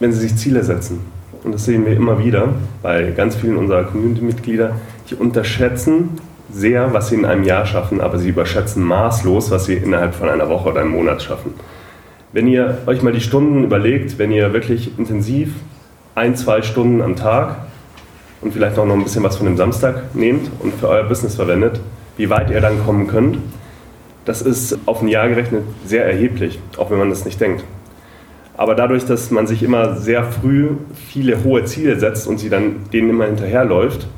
[0.00, 1.00] wenn sie sich Ziele setzen,
[1.44, 2.48] und das sehen wir immer wieder
[2.82, 4.76] bei ganz vielen unserer Community-Mitglieder,
[5.10, 6.18] die unterschätzen
[6.50, 10.28] sehr, was sie in einem Jahr schaffen, aber sie überschätzen maßlos, was sie innerhalb von
[10.28, 11.52] einer Woche oder einem Monat schaffen.
[12.32, 15.52] Wenn ihr euch mal die Stunden überlegt, wenn ihr wirklich intensiv
[16.14, 17.56] ein, zwei Stunden am Tag
[18.40, 21.36] und vielleicht auch noch ein bisschen was von dem Samstag nehmt und für euer Business
[21.36, 21.80] verwendet,
[22.16, 23.38] wie weit ihr dann kommen könnt,
[24.24, 27.64] das ist auf ein Jahr gerechnet sehr erheblich, auch wenn man das nicht denkt.
[28.58, 30.70] Aber dadurch, dass man sich immer sehr früh
[31.10, 34.08] viele hohe Ziele setzt und sie dann denen immer hinterherläuft,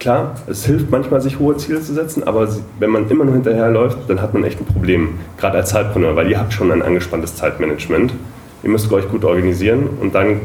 [0.00, 3.98] klar, es hilft manchmal, sich hohe Ziele zu setzen, aber wenn man immer nur hinterherläuft,
[4.08, 7.36] dann hat man echt ein Problem, gerade als Zeitpreneur, weil ihr habt schon ein angespanntes
[7.36, 8.14] Zeitmanagement.
[8.62, 10.40] Ihr müsst euch gut organisieren und dann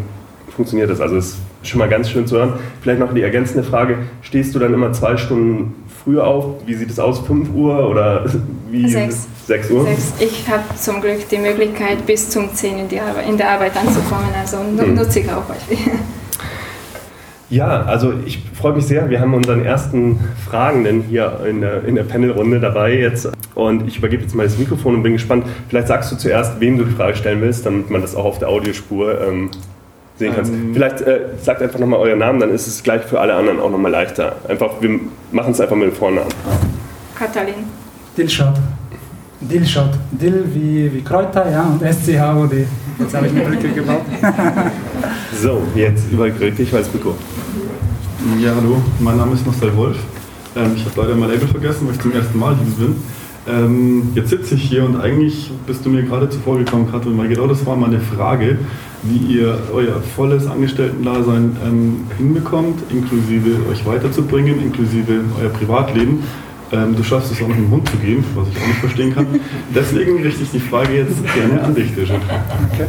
[0.53, 0.99] funktioniert das.
[0.99, 1.29] Also es
[1.61, 2.53] ist schon mal ganz schön zu hören.
[2.81, 6.55] Vielleicht noch die ergänzende Frage, stehst du dann immer zwei Stunden früher auf?
[6.65, 7.19] Wie sieht es aus?
[7.19, 8.25] 5 Uhr oder
[8.71, 8.89] wie?
[8.89, 9.27] 6.
[9.47, 9.85] 6 Uhr?
[9.85, 10.13] 6.
[10.19, 13.75] Ich habe zum Glück die Möglichkeit, bis zum 10 in, die Arbeit, in der Arbeit
[13.77, 14.95] anzukommen, also Hm.
[14.95, 15.79] nutze ich auch häufig.
[17.49, 19.09] Ja, also ich freue mich sehr.
[19.09, 23.29] Wir haben unseren ersten Fragenden hier in der, in der Panelrunde dabei jetzt.
[23.55, 25.45] Und ich übergebe jetzt mal das Mikrofon und bin gespannt.
[25.69, 28.39] Vielleicht sagst du zuerst, wem du die Frage stellen willst, damit man das auch auf
[28.39, 29.49] der Audiospur ähm,
[30.17, 30.45] sehen kann.
[30.45, 30.71] Ähm.
[30.73, 33.71] Vielleicht äh, sagt einfach nochmal euren Namen, dann ist es gleich für alle anderen auch
[33.71, 34.35] nochmal leichter.
[34.49, 34.99] Einfach, wir
[35.31, 36.27] machen es einfach mit dem Vornamen.
[37.15, 37.86] Katalin.
[38.17, 38.55] Dilshot.
[39.39, 39.91] Dilshot.
[40.11, 42.65] Dill wie, wie Kräuter, ja, und SCHOD.
[42.97, 44.01] Jetzt habe ich eine Brücke gebaut.
[45.39, 47.13] So, jetzt übergebe ich das Mikro.
[48.41, 49.97] Ja, hallo, mein Name ist Marcel Wolf.
[50.55, 52.95] Ähm, ich habe leider mein Label vergessen, weil ich zum ersten Mal hier bin.
[53.47, 57.27] Ähm, jetzt sitze ich hier und eigentlich bist du mir gerade zuvor gekommen, Katrin, weil
[57.27, 58.57] genau das war meine Frage,
[59.03, 66.23] wie ihr euer volles Angestellten-Dasein ähm, hinbekommt, inklusive euch weiterzubringen, inklusive euer Privatleben.
[66.71, 68.79] Ähm, du schaffst es auch noch mit dem Hund zu gehen, was ich auch nicht
[68.79, 69.27] verstehen kann.
[69.73, 72.19] Deswegen richte ich die Frage jetzt gerne an dich, Dirschit.
[72.73, 72.87] Okay.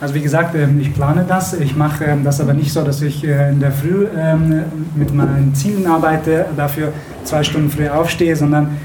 [0.00, 1.54] Also wie gesagt, ähm, ich plane das.
[1.54, 4.62] Ich mache ähm, das aber nicht so, dass ich äh, in der Früh ähm,
[4.96, 8.76] mit meinen Zielen arbeite, dafür zwei Stunden früh aufstehe, sondern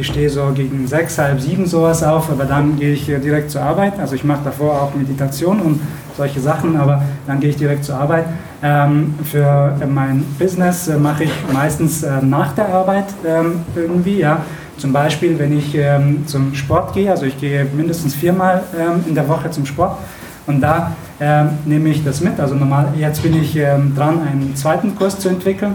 [0.00, 3.50] ich stehe so gegen sechs, halb sieben sowas auf, aber dann gehe ich äh, direkt
[3.50, 4.00] zur Arbeit.
[4.00, 5.80] Also ich mache davor auch Meditation und
[6.16, 8.24] solche Sachen, aber dann gehe ich direkt zur Arbeit.
[8.66, 14.20] Ähm, für äh, mein Business äh, mache ich meistens äh, nach der Arbeit ähm, irgendwie,
[14.20, 14.40] ja.
[14.78, 19.14] Zum Beispiel, wenn ich ähm, zum Sport gehe, also ich gehe mindestens viermal ähm, in
[19.14, 19.98] der Woche zum Sport
[20.46, 22.40] und da ähm, nehme ich das mit.
[22.40, 25.74] Also normal, jetzt bin ich ähm, dran, einen zweiten Kurs zu entwickeln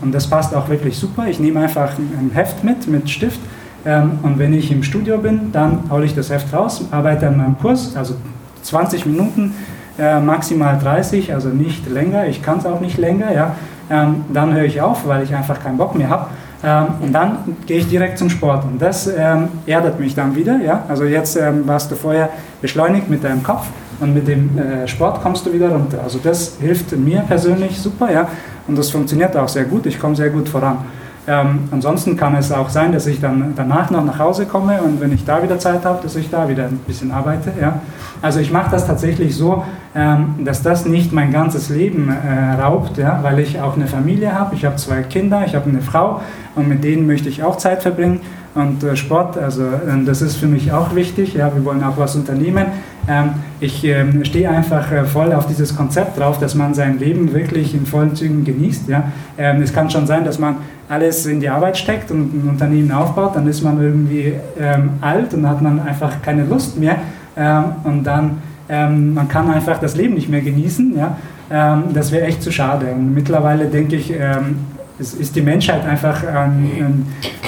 [0.00, 1.26] und das passt auch wirklich super.
[1.28, 3.40] Ich nehme einfach ein Heft mit, mit Stift
[3.84, 7.58] und wenn ich im Studio bin, dann hole ich das Heft raus, arbeite an meinem
[7.58, 8.14] Kurs, also
[8.62, 9.52] 20 Minuten,
[9.98, 12.26] äh, maximal 30, also nicht länger.
[12.26, 13.32] Ich kann es auch nicht länger.
[13.32, 13.56] Ja.
[13.90, 16.26] Ähm, dann höre ich auf, weil ich einfach keinen Bock mehr habe.
[16.62, 18.64] Ähm, und dann gehe ich direkt zum Sport.
[18.64, 20.58] Und das ähm, erdet mich dann wieder.
[20.58, 20.84] Ja?
[20.88, 23.66] Also jetzt ähm, warst du vorher beschleunigt mit deinem Kopf
[24.00, 26.00] und mit dem äh, Sport kommst du wieder runter.
[26.02, 28.12] Also das hilft mir persönlich super.
[28.12, 28.28] Ja?
[28.68, 29.86] Und das funktioniert auch sehr gut.
[29.86, 30.78] Ich komme sehr gut voran.
[31.30, 35.00] Ähm, ansonsten kann es auch sein, dass ich dann danach noch nach Hause komme und
[35.00, 37.52] wenn ich da wieder Zeit habe, dass ich da wieder ein bisschen arbeite.
[37.60, 37.80] Ja?
[38.20, 39.62] Also ich mache das tatsächlich so,
[39.94, 43.20] ähm, dass das nicht mein ganzes Leben äh, raubt, ja?
[43.22, 44.56] weil ich auch eine Familie habe.
[44.56, 46.20] Ich habe zwei Kinder, ich habe eine Frau
[46.56, 48.22] und mit denen möchte ich auch Zeit verbringen.
[48.56, 51.34] Und äh, Sport, also äh, das ist für mich auch wichtig.
[51.34, 52.66] Ja, wir wollen auch was unternehmen.
[53.08, 57.32] Ähm, ich ähm, stehe einfach äh, voll auf dieses Konzept drauf, dass man sein Leben
[57.32, 58.88] wirklich in vollen Zügen genießt.
[58.88, 59.04] Ja.
[59.38, 60.56] Ähm, es kann schon sein, dass man
[60.88, 64.34] alles in die Arbeit steckt und ein Unternehmen aufbaut, dann ist man irgendwie
[65.00, 66.96] alt und hat man einfach keine Lust mehr.
[67.84, 70.96] Und dann man kann einfach das Leben nicht mehr genießen.
[70.98, 71.16] Ja.
[71.94, 72.86] Das wäre echt zu schade.
[72.86, 74.12] Und mittlerweile denke ich,
[75.00, 77.06] es ist die Menschheit einfach ähm,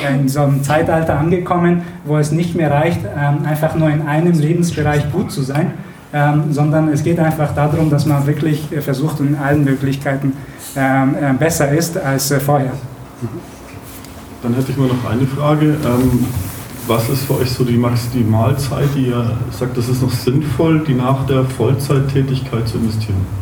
[0.08, 4.32] in so einem Zeitalter angekommen, wo es nicht mehr reicht, ähm, einfach nur in einem
[4.32, 5.72] Lebensbereich gut zu sein,
[6.14, 10.32] ähm, sondern es geht einfach darum, dass man wirklich versucht, in allen Möglichkeiten
[10.74, 12.72] äh, besser ist als äh, vorher.
[14.42, 15.66] Dann hätte ich nur noch eine Frage.
[15.66, 16.24] Ähm,
[16.88, 20.94] was ist für euch so die Maximalzeit, die ihr sagt, das ist noch sinnvoll, die
[20.94, 23.41] nach der Vollzeittätigkeit zu investieren?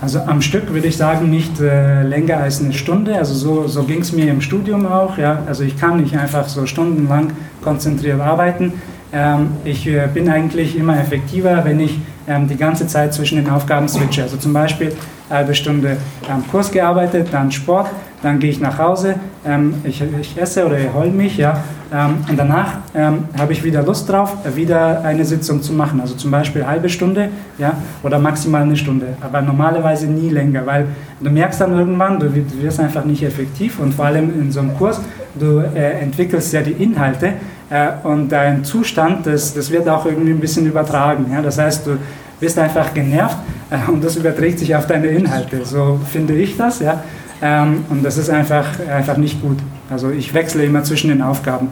[0.00, 3.16] Also am Stück würde ich sagen, nicht äh, länger als eine Stunde.
[3.16, 5.18] Also so, so ging es mir im Studium auch.
[5.18, 5.42] Ja?
[5.46, 7.32] Also ich kann nicht einfach so stundenlang
[7.62, 8.74] konzentriert arbeiten.
[9.12, 13.50] Ähm, ich äh, bin eigentlich immer effektiver, wenn ich ähm, die ganze Zeit zwischen den
[13.50, 14.22] Aufgaben switche.
[14.22, 14.92] Also zum Beispiel
[15.30, 15.96] halbe Stunde
[16.30, 17.88] am Kurs gearbeitet, dann Sport,
[18.22, 22.36] dann gehe ich nach Hause, ähm, ich, ich esse oder erhole mich, ja, ähm, und
[22.38, 26.00] danach ähm, habe ich wieder Lust drauf, wieder eine Sitzung zu machen.
[26.00, 27.72] Also zum Beispiel eine halbe Stunde, ja,
[28.02, 30.86] oder maximal eine Stunde, aber normalerweise nie länger, weil
[31.20, 34.76] du merkst dann irgendwann, du wirst- einfach nicht effektiv und vor allem in so einem
[34.76, 35.00] Kurs,
[35.38, 37.32] du äh, entwickelst ja die Inhalte
[37.70, 41.26] äh, und dein Zustand, das, das wird auch irgendwie ein bisschen übertragen.
[41.32, 41.42] Ja?
[41.42, 41.96] Das heißt, du
[42.40, 43.36] bist einfach genervt
[43.70, 45.64] äh, und das überträgt sich auf deine Inhalte.
[45.64, 46.80] So finde ich das.
[46.80, 47.02] Ja?
[47.40, 49.58] Ähm, und das ist einfach, einfach nicht gut.
[49.90, 51.68] Also ich wechsle immer zwischen den Aufgaben.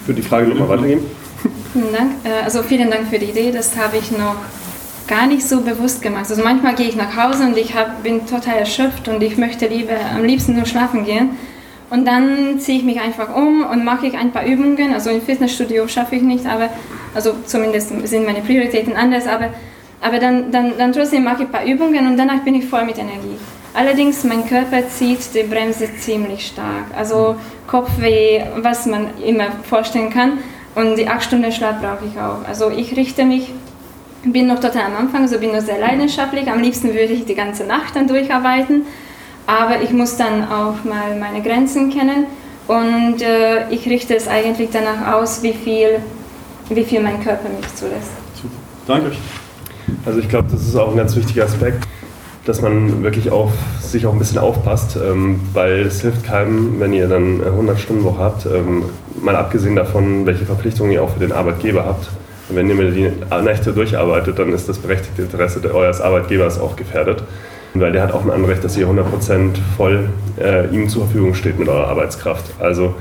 [0.00, 1.02] Ich würde die Frage nochmal weitergeben.
[1.72, 2.10] Vielen Dank.
[2.24, 3.52] Äh, Also vielen Dank für die Idee.
[3.52, 4.36] Das habe ich noch
[5.06, 6.26] gar nicht so bewusst gemacht.
[6.28, 9.66] Also manchmal gehe ich nach Hause und ich hab, bin total erschöpft und ich möchte
[9.66, 11.30] lieber am liebsten nur schlafen gehen.
[11.90, 14.94] Und dann ziehe ich mich einfach um und mache ich ein paar Übungen.
[14.94, 16.70] Also im Fitnessstudio schaffe ich nicht, aber
[17.14, 19.26] also zumindest sind meine Prioritäten anders.
[19.26, 19.48] Aber,
[20.00, 22.84] aber dann, dann, dann trotzdem mache ich ein paar Übungen und danach bin ich voll
[22.84, 23.36] mit Energie.
[23.74, 26.86] Allerdings, mein Körper zieht die Bremse ziemlich stark.
[26.96, 30.38] Also Kopfweh, was man immer vorstellen kann.
[30.74, 32.46] Und die acht Stunden Schlaf brauche ich auch.
[32.46, 33.50] Also ich richte mich,
[34.24, 36.50] bin noch total am Anfang, so bin noch sehr leidenschaftlich.
[36.50, 38.82] Am liebsten würde ich die ganze Nacht dann durcharbeiten.
[39.46, 42.26] Aber ich muss dann auch mal meine Grenzen kennen.
[42.68, 45.98] Und äh, ich richte es eigentlich danach aus, wie viel,
[46.68, 48.12] wie viel mein Körper mich zulässt.
[48.34, 48.54] Super.
[48.86, 49.12] Danke.
[50.06, 51.86] Also ich glaube, das ist auch ein ganz wichtiger Aspekt,
[52.44, 56.92] dass man wirklich auf sich auch ein bisschen aufpasst, ähm, weil es hilft keinem, wenn
[56.92, 58.84] ihr dann 100 Stunden Woche habt, ähm,
[59.20, 62.08] mal abgesehen davon, welche Verpflichtungen ihr auch für den Arbeitgeber habt.
[62.48, 63.10] wenn ihr mir die
[63.42, 67.22] Nächte durcharbeitet, dann ist das berechtigte Interesse eures Arbeitgebers auch gefährdet,
[67.72, 71.58] weil der hat auch ein Anrecht, dass ihr 100% voll äh, ihm zur Verfügung steht
[71.58, 72.44] mit eurer Arbeitskraft.
[72.58, 72.94] Also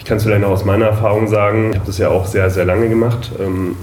[0.00, 2.50] ich kann es vielleicht noch aus meiner Erfahrung sagen, ich habe das ja auch sehr,
[2.50, 3.30] sehr lange gemacht.
[3.38, 3.76] Ähm,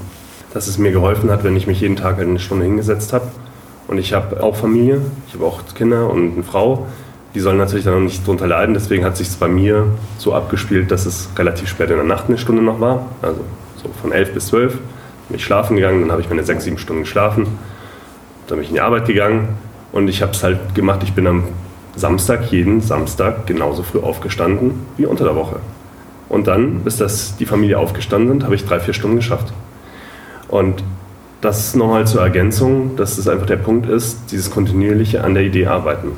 [0.54, 3.28] dass es mir geholfen hat, wenn ich mich jeden Tag eine Stunde hingesetzt habe.
[3.88, 6.88] Und ich habe auch Familie, ich habe auch Kinder und eine Frau.
[7.34, 8.74] Die sollen natürlich dann nicht drunter leiden.
[8.74, 12.38] Deswegen hat sich bei mir so abgespielt, dass es relativ spät in der Nacht eine
[12.38, 13.06] Stunde noch war.
[13.22, 13.42] Also
[13.82, 14.74] so von 11 bis 12
[15.30, 16.02] bin ich schlafen gegangen.
[16.02, 17.48] Dann habe ich meine sechs, sieben Stunden geschlafen.
[18.48, 19.50] Dann bin ich in die Arbeit gegangen.
[19.92, 21.02] Und ich habe es halt gemacht.
[21.04, 21.44] Ich bin am
[21.96, 25.58] Samstag, jeden Samstag genauso früh aufgestanden wie unter der Woche.
[26.30, 29.54] Und dann, bis das die Familie aufgestanden sind, habe ich drei, vier Stunden geschafft.
[30.50, 30.84] Und
[31.42, 35.68] das nochmal zur Ergänzung, dass es einfach der Punkt ist, dieses kontinuierliche an der Idee
[35.68, 36.14] arbeiten.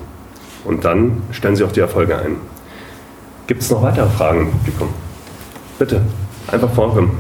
[0.66, 2.36] Und dann stellen Sie auch die Erfolge ein.
[3.48, 4.90] Gibt es noch weitere Fragen im Publikum?
[5.78, 6.02] Bitte,
[6.52, 7.12] einfach vorkommen.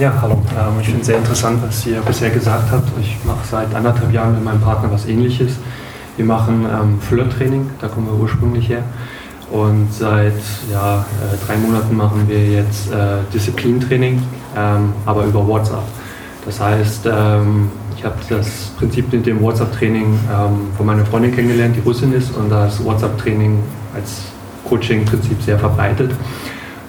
[0.00, 0.42] Ja, hallo.
[0.58, 2.88] Ähm, ich finde es sehr interessant, was ihr bisher gesagt habt.
[3.00, 5.52] Ich mache seit anderthalb Jahren mit meinem Partner was ähnliches.
[6.16, 8.82] Wir machen ähm, Flirt-Training, da kommen wir ursprünglich her.
[9.52, 10.34] Und seit
[10.72, 14.20] ja, äh, drei Monaten machen wir jetzt äh, Disziplintraining,
[14.54, 15.82] aber über WhatsApp.
[16.44, 21.76] Das heißt, ähm, ich habe das Prinzip mit dem WhatsApp-Training ähm, von meiner Freundin kennengelernt,
[21.76, 23.58] die Russin ist, und da ist WhatsApp-Training
[23.94, 24.22] als
[24.68, 26.12] Coaching-Prinzip sehr verbreitet.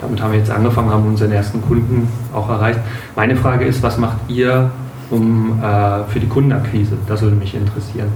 [0.01, 2.79] Damit haben wir jetzt angefangen, haben unseren ersten Kunden auch erreicht.
[3.15, 4.69] Meine Frage ist, was macht ihr
[5.09, 6.97] um, äh, für die Kundenakquise?
[7.07, 8.09] Das würde mich interessieren.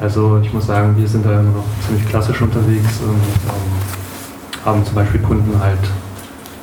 [0.00, 4.84] Also ich muss sagen, wir sind da immer noch ziemlich klassisch unterwegs und ähm, haben
[4.84, 5.78] zum Beispiel Kunden halt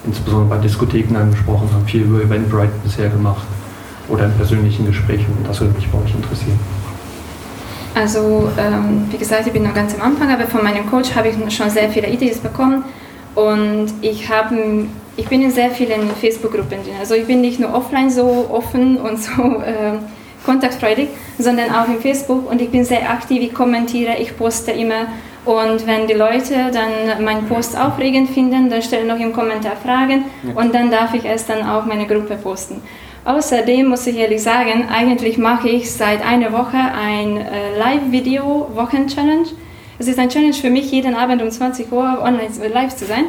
[0.06, 3.46] insbesondere bei Diskotheken angesprochen, haben viel über Eventbrite bisher gemacht
[4.10, 5.34] oder in persönlichen Gesprächen.
[5.48, 6.60] Das würde mich bei euch interessieren.
[7.94, 11.28] Also, ähm, wie gesagt, ich bin noch ganz am Anfang, aber von meinem Coach habe
[11.28, 12.84] ich schon sehr viele Ideen bekommen
[13.36, 14.52] und ich, hab,
[15.18, 16.96] ich bin in sehr vielen Facebook-Gruppen drin.
[17.00, 19.98] Also ich bin nicht nur offline so offen und so äh,
[20.46, 25.08] kontaktfreudig, sondern auch in Facebook und ich bin sehr aktiv, ich kommentiere, ich poste immer
[25.46, 30.26] und wenn die Leute dann meinen Post aufregend finden, dann stellen noch im Kommentar Fragen
[30.56, 32.82] und dann darf ich es dann auch meine Gruppe posten.
[33.24, 39.46] Außerdem muss ich ehrlich sagen, eigentlich mache ich seit einer Woche ein äh, Live-Video Wochen-Challenge.
[40.00, 43.26] Es ist ein Challenge für mich, jeden Abend um 20 Uhr online live zu sein.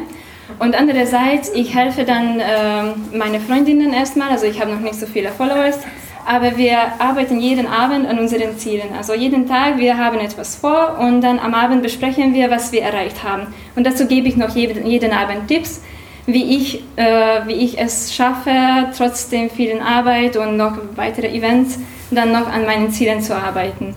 [0.57, 5.05] Und andererseits, ich helfe dann äh, meine Freundinnen erstmal, also ich habe noch nicht so
[5.05, 5.79] viele Followers,
[6.25, 8.89] aber wir arbeiten jeden Abend an unseren Zielen.
[8.97, 12.81] Also jeden Tag, wir haben etwas vor und dann am Abend besprechen wir, was wir
[12.81, 13.47] erreicht haben.
[13.75, 15.81] Und dazu gebe ich noch jeden, jeden Abend Tipps,
[16.25, 18.51] wie ich, äh, wie ich es schaffe,
[18.95, 21.79] trotzdem vielen Arbeit und noch weitere Events,
[22.11, 23.93] dann noch an meinen Zielen zu arbeiten.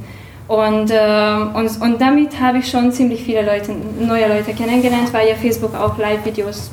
[0.49, 5.29] Und, äh, und, und damit habe ich schon ziemlich viele Leute, neue Leute kennengelernt, weil
[5.29, 6.71] ja Facebook auch Live-Videos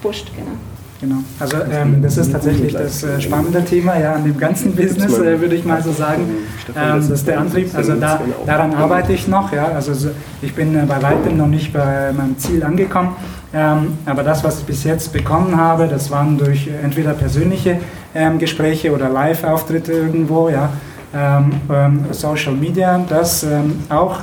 [0.00, 0.28] pusht.
[0.36, 0.56] Genau.
[1.00, 1.16] Genau.
[1.38, 5.40] Also ähm, das ist tatsächlich das äh, spannende Thema ja, an dem ganzen Business, äh,
[5.40, 6.24] würde ich mal so sagen.
[6.68, 7.74] Ähm, das ist der Antrieb.
[7.74, 9.50] Also da, daran arbeite ich noch.
[9.50, 9.68] Ja.
[9.68, 10.10] Also so,
[10.42, 13.16] ich bin äh, bei weitem noch nicht bei meinem Ziel angekommen.
[13.54, 17.78] Ähm, aber das, was ich bis jetzt bekommen habe, das waren durch entweder persönliche
[18.14, 20.68] ähm, Gespräche oder Live-Auftritte irgendwo, ja,
[21.14, 23.46] ähm, ähm, Social Media, das
[23.88, 24.20] auch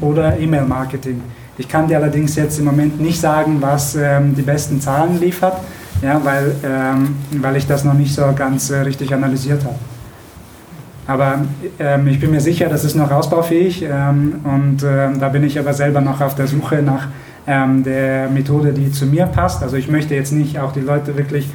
[0.00, 1.20] oder E-Mail-Marketing.
[1.58, 5.54] Ich kann dir allerdings jetzt im Moment nicht sagen, was die besten Zahlen liefert
[6.02, 9.74] ja, weil, ähm, weil ich das noch nicht so ganz äh, richtig analysiert habe.
[11.06, 11.40] Aber
[11.78, 15.58] ähm, ich bin mir sicher, das ist noch ausbaufähig ähm, und äh, da bin ich
[15.58, 17.08] aber selber noch auf der Suche nach
[17.46, 19.62] ähm, der Methode, die zu mir passt.
[19.62, 21.52] Also ich möchte jetzt nicht auch die Leute wirklich ähm,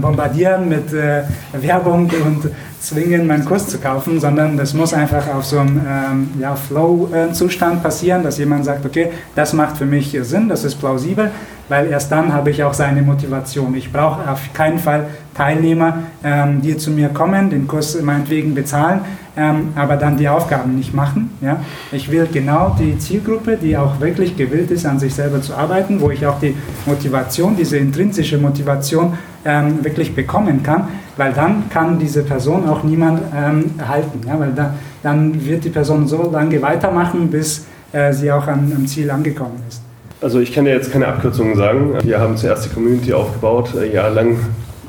[0.00, 2.50] bombardieren mit äh, Werbung und
[2.80, 7.82] zwingen, meinen Kurs zu kaufen, sondern das muss einfach auf so einem ähm, ja, Flow-Zustand
[7.82, 11.30] passieren, dass jemand sagt, okay, das macht für mich Sinn, das ist plausibel,
[11.68, 13.74] weil erst dann habe ich auch seine Motivation.
[13.74, 19.02] Ich brauche auf keinen Fall Teilnehmer, ähm, die zu mir kommen, den Kurs meinetwegen bezahlen,
[19.36, 21.30] ähm, aber dann die Aufgaben nicht machen.
[21.40, 21.60] Ja?
[21.92, 26.00] Ich will genau die Zielgruppe, die auch wirklich gewillt ist, an sich selber zu arbeiten,
[26.00, 31.98] wo ich auch die Motivation, diese intrinsische Motivation ähm, wirklich bekommen kann, weil dann kann
[31.98, 36.60] diese Person auch niemand ähm, halten, ja, weil da, dann wird die Person so lange
[36.60, 39.87] weitermachen, bis äh, sie auch an, am Ziel angekommen ist.
[40.20, 41.96] Also ich kann dir jetzt keine Abkürzungen sagen.
[42.02, 44.36] Wir haben zuerst die Community aufgebaut, äh, jahrelang,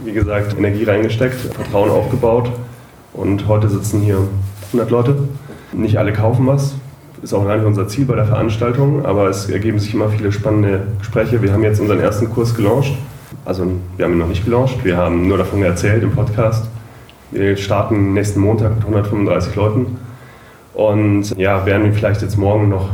[0.03, 2.51] wie gesagt, Energie reingesteckt, Vertrauen aufgebaut
[3.13, 4.27] und heute sitzen hier
[4.67, 5.15] 100 Leute.
[5.71, 6.73] Nicht alle kaufen was,
[7.21, 10.31] ist auch gar nicht unser Ziel bei der Veranstaltung, aber es ergeben sich immer viele
[10.31, 11.43] spannende Gespräche.
[11.43, 12.93] Wir haben jetzt unseren ersten Kurs gelauncht.
[13.45, 16.65] Also wir haben ihn noch nicht gelauncht, wir haben nur davon erzählt im Podcast.
[17.29, 19.97] Wir starten nächsten Montag mit 135 Leuten
[20.73, 22.89] und ja, werden wir vielleicht jetzt morgen noch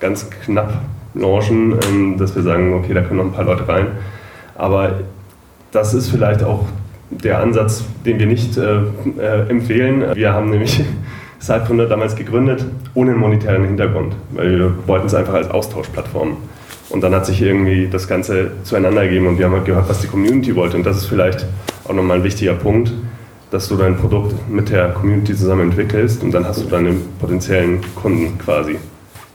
[0.00, 0.80] ganz knapp
[1.18, 3.88] launchen, ähm, dass wir sagen, okay, da können noch ein paar Leute rein.
[4.56, 5.00] Aber
[5.72, 6.64] das ist vielleicht auch
[7.10, 8.78] der Ansatz, den wir nicht äh,
[9.18, 10.14] äh, empfehlen.
[10.14, 10.82] Wir haben nämlich
[11.38, 16.36] Sidepreneur damals gegründet, ohne einen monetären Hintergrund, weil wir wollten es einfach als Austauschplattform.
[16.88, 20.00] Und dann hat sich irgendwie das Ganze zueinander gegeben und wir haben halt gehört, was
[20.00, 20.76] die Community wollte.
[20.76, 21.44] Und das ist vielleicht
[21.84, 22.92] auch nochmal ein wichtiger Punkt,
[23.50, 27.80] dass du dein Produkt mit der Community zusammen entwickelst und dann hast du deine potenziellen
[27.94, 28.76] Kunden quasi.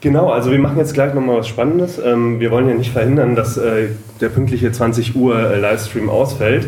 [0.02, 2.02] Genau, also wir machen jetzt gleich nochmal was Spannendes.
[2.04, 6.68] Ähm, wir wollen ja nicht verhindern, dass äh, der pünktliche 20 Uhr äh, Livestream ausfällt.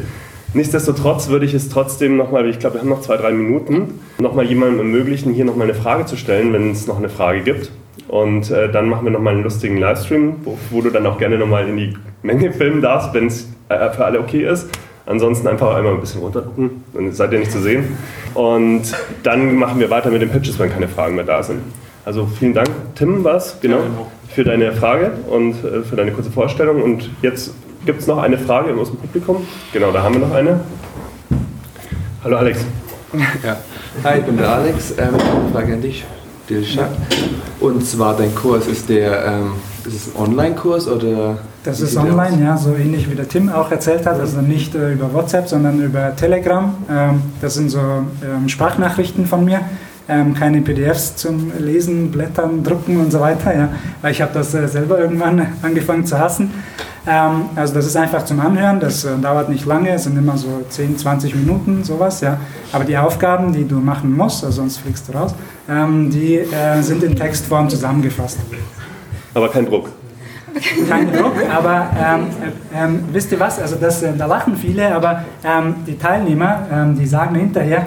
[0.54, 4.46] Nichtsdestotrotz würde ich es trotzdem nochmal, ich glaube, wir haben noch zwei, drei Minuten, nochmal
[4.46, 7.72] jemandem ermöglichen, hier nochmal eine Frage zu stellen, wenn es noch eine Frage gibt.
[8.08, 11.40] Und äh, dann machen wir nochmal einen lustigen Livestream, wo, wo du dann auch gerne
[11.40, 14.70] nochmal in die Menge filmen darfst, wenn es äh, für alle okay ist.
[15.08, 17.98] Ansonsten einfach einmal ein bisschen runtergucken, dann seid ihr nicht zu sehen.
[18.36, 18.84] Und
[19.24, 21.62] dann machen wir weiter mit den Pitches, wenn keine Fragen mehr da sind.
[22.06, 23.80] Also vielen Dank, Tim, was genau,
[24.30, 26.82] für deine Frage und äh, für deine kurze Vorstellung.
[26.82, 27.52] Und jetzt
[27.86, 29.46] Gibt es noch eine Frage aus dem Publikum?
[29.74, 30.62] Genau, da haben wir noch eine.
[32.24, 32.60] Hallo Alex.
[33.44, 33.58] Ja.
[34.04, 34.92] Hi, ich bin der Alex.
[34.98, 36.04] Ähm, eine Frage an dich,
[36.50, 36.88] Dilsha.
[37.60, 39.52] Und zwar dein Kurs, ist der ähm,
[39.86, 41.38] ist es ein Online-Kurs oder?
[41.64, 44.20] Das ist online, ja, so ähnlich wie der Tim auch erzählt hat.
[44.20, 46.74] Also nicht äh, über WhatsApp, sondern über Telegram.
[46.90, 49.62] Ähm, das sind so ähm, Sprachnachrichten von mir.
[50.10, 53.70] Ähm, keine PDFs zum Lesen, Blättern, Drucken und so weiter, ja,
[54.02, 56.52] weil ich habe das äh, selber irgendwann angefangen zu hassen.
[57.08, 60.38] Ähm, also das ist einfach zum Anhören, das äh, dauert nicht lange, es sind immer
[60.38, 62.38] so 10, 20 Minuten, sowas, ja.
[62.74, 65.34] Aber die Aufgaben, die du machen musst, also sonst fliegst du raus,
[65.70, 68.40] ähm, die äh, sind in Textform zusammengefasst.
[69.34, 69.90] Aber kein Druck.
[70.90, 72.28] Kein Druck, aber ähm,
[72.74, 76.68] äh, ähm, wisst ihr was, also das, äh, da lachen viele, aber ähm, die Teilnehmer,
[76.72, 77.86] ähm, die sagen hinterher,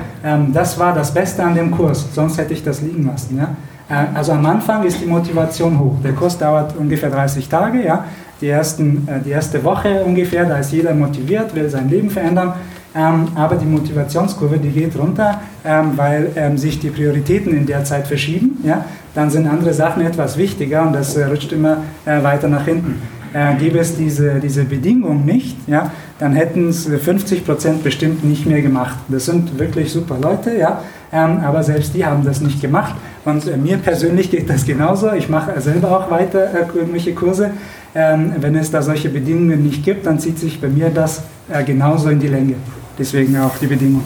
[0.52, 3.54] das war das Beste an dem Kurs, sonst hätte ich das liegen lassen, ja.
[3.88, 5.96] Äh, also am Anfang ist die Motivation hoch.
[6.02, 8.04] Der Kurs dauert ungefähr 30 Tage, ja
[8.40, 12.54] die, ersten, äh, die erste Woche ungefähr, da ist jeder motiviert, will sein Leben verändern.
[12.96, 17.84] Ähm, aber die Motivationskurve, die geht runter, ähm, weil ähm, sich die Prioritäten in der
[17.84, 18.58] Zeit verschieben.
[18.64, 18.86] Ja?
[19.14, 23.02] Dann sind andere Sachen etwas wichtiger und das äh, rutscht immer äh, weiter nach hinten.
[23.34, 28.46] Äh, gäbe es diese, diese Bedingung nicht, ja, dann hätten es 50 Prozent bestimmt nicht
[28.46, 28.96] mehr gemacht.
[29.08, 30.80] Das sind wirklich super Leute, ja,
[31.12, 32.94] ähm, aber selbst die haben das nicht gemacht.
[33.26, 35.12] Und äh, mir persönlich geht das genauso.
[35.12, 37.50] Ich mache selber auch weiter äh, irgendwelche Kurse.
[37.94, 41.62] Ähm, wenn es da solche Bedingungen nicht gibt, dann zieht sich bei mir das äh,
[41.62, 42.54] genauso in die Länge.
[42.98, 44.04] Deswegen auch die Bedingungen.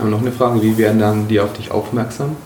[0.00, 2.36] Aber noch eine Frage, wie werden dann die auf dich aufmerksam?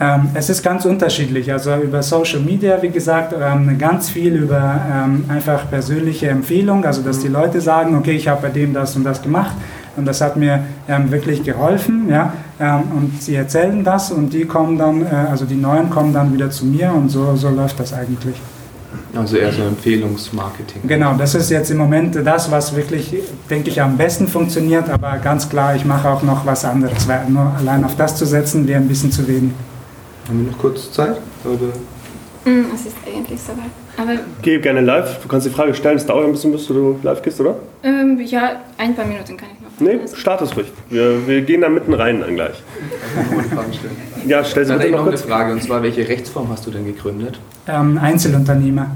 [0.00, 1.52] Ähm, es ist ganz unterschiedlich.
[1.52, 7.02] Also über Social Media, wie gesagt, ähm, ganz viel über ähm, einfach persönliche Empfehlungen, also
[7.02, 9.56] dass die Leute sagen, okay, ich habe bei dem das und das gemacht
[9.96, 12.08] und das hat mir ähm, wirklich geholfen.
[12.08, 12.32] Ja?
[12.58, 16.32] Ähm, und sie erzählen das und die kommen dann, äh, also die Neuen kommen dann
[16.32, 18.36] wieder zu mir und so, so läuft das eigentlich.
[19.14, 20.82] Also eher so Empfehlungsmarketing.
[20.86, 23.14] Genau, das ist jetzt im Moment das, was wirklich,
[23.50, 24.88] denke ich, am besten funktioniert.
[24.88, 28.24] Aber ganz klar, ich mache auch noch was anderes, weil nur allein auf das zu
[28.24, 29.52] setzen, wäre ein bisschen zu wenig.
[30.28, 31.16] Haben wir noch kurz Zeit?
[31.44, 31.72] Oder?
[32.50, 33.70] Mm, es ist eigentlich soweit.
[33.96, 35.20] Aber Geh gerne live.
[35.22, 35.96] Du kannst die Frage stellen.
[35.96, 37.56] Es dauert ein bisschen, bis du live gehst, oder?
[37.82, 39.61] Ähm, ja, ein paar Minuten kann ich.
[39.78, 40.70] Nee, start es ruhig.
[40.90, 42.62] Wir, wir gehen da mitten rein dann gleich.
[44.26, 45.22] Ja, stell sie Dann bitte noch noch eine kurz.
[45.26, 47.40] Frage, und zwar, welche Rechtsform hast du denn gegründet?
[47.66, 48.86] Ähm, Einzelunternehmer.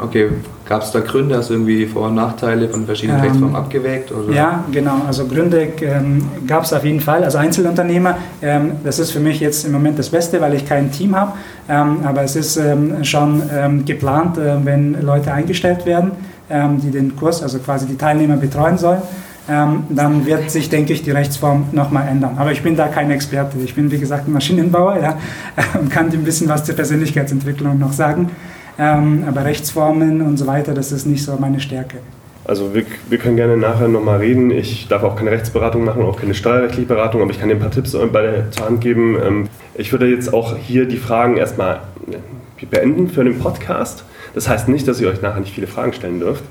[0.00, 0.30] Okay,
[0.68, 1.36] gab es da Gründe?
[1.36, 4.10] Hast du irgendwie Vor- und Nachteile von verschiedenen Ähm, Rechtsformen abgewägt?
[4.10, 4.34] Oder?
[4.34, 5.02] Ja, genau.
[5.06, 7.22] Also Gründe ähm, gab es auf jeden Fall.
[7.22, 10.90] Also Einzelunternehmer, ähm, das ist für mich jetzt im Moment das Beste, weil ich kein
[10.90, 11.34] Team habe.
[11.68, 16.10] Ähm, aber es ist ähm, schon ähm, geplant, äh, wenn Leute eingestellt werden,
[16.50, 19.02] ähm, die den Kurs, also quasi die Teilnehmer betreuen sollen.
[19.48, 22.36] Ähm, dann wird sich, denke ich, die Rechtsform nochmal ändern.
[22.38, 23.58] Aber ich bin da kein Experte.
[23.62, 25.18] Ich bin, wie gesagt, Maschinenbauer ja,
[25.80, 28.30] und kann ein bisschen was zur Persönlichkeitsentwicklung noch sagen.
[28.78, 31.98] Ähm, aber Rechtsformen und so weiter, das ist nicht so meine Stärke.
[32.46, 34.50] Also wir, wir können gerne nachher nochmal reden.
[34.50, 37.60] Ich darf auch keine Rechtsberatung machen, auch keine steuerrechtliche Beratung, aber ich kann dir ein
[37.60, 39.16] paar Tipps bei der zur Hand geben.
[39.24, 41.80] Ähm, Ich würde jetzt auch hier die Fragen erstmal
[42.10, 44.04] äh, beenden für den Podcast.
[44.34, 46.44] Das heißt nicht, dass ihr euch nachher nicht viele Fragen stellen dürft.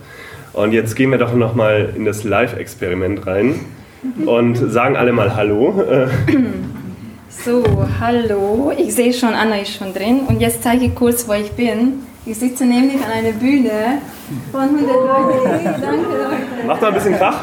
[0.54, 3.60] Und jetzt gehen wir doch nochmal in das Live-Experiment rein.
[4.26, 5.84] und sagen alle mal Hallo.
[7.44, 7.64] So,
[8.00, 8.72] hallo.
[8.78, 10.22] Ich sehe schon, Anna ist schon drin.
[10.28, 12.04] Und jetzt zeige ich kurz, wo ich bin.
[12.26, 13.98] Ich sitze nämlich an einer Bühne
[14.52, 15.66] von 100 Leuten.
[15.82, 16.68] Danke, Leute.
[16.68, 17.42] Macht mal ein bisschen Krach.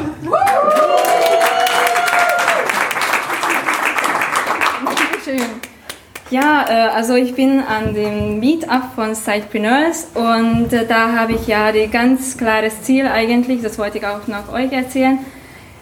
[5.23, 5.41] Schön.
[6.31, 11.45] Ja, äh, also ich bin an dem Meetup von Sidepreneurs und äh, da habe ich
[11.45, 15.19] ja ein ganz klares Ziel eigentlich, das wollte ich auch noch euch erzählen,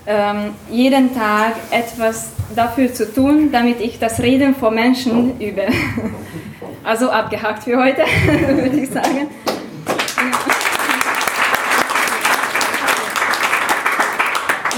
[0.08, 5.68] ähm, jeden Tag etwas dafür zu tun, damit ich das Reden vor Menschen übe.
[6.82, 9.28] Also abgehakt für heute, würde ich sagen.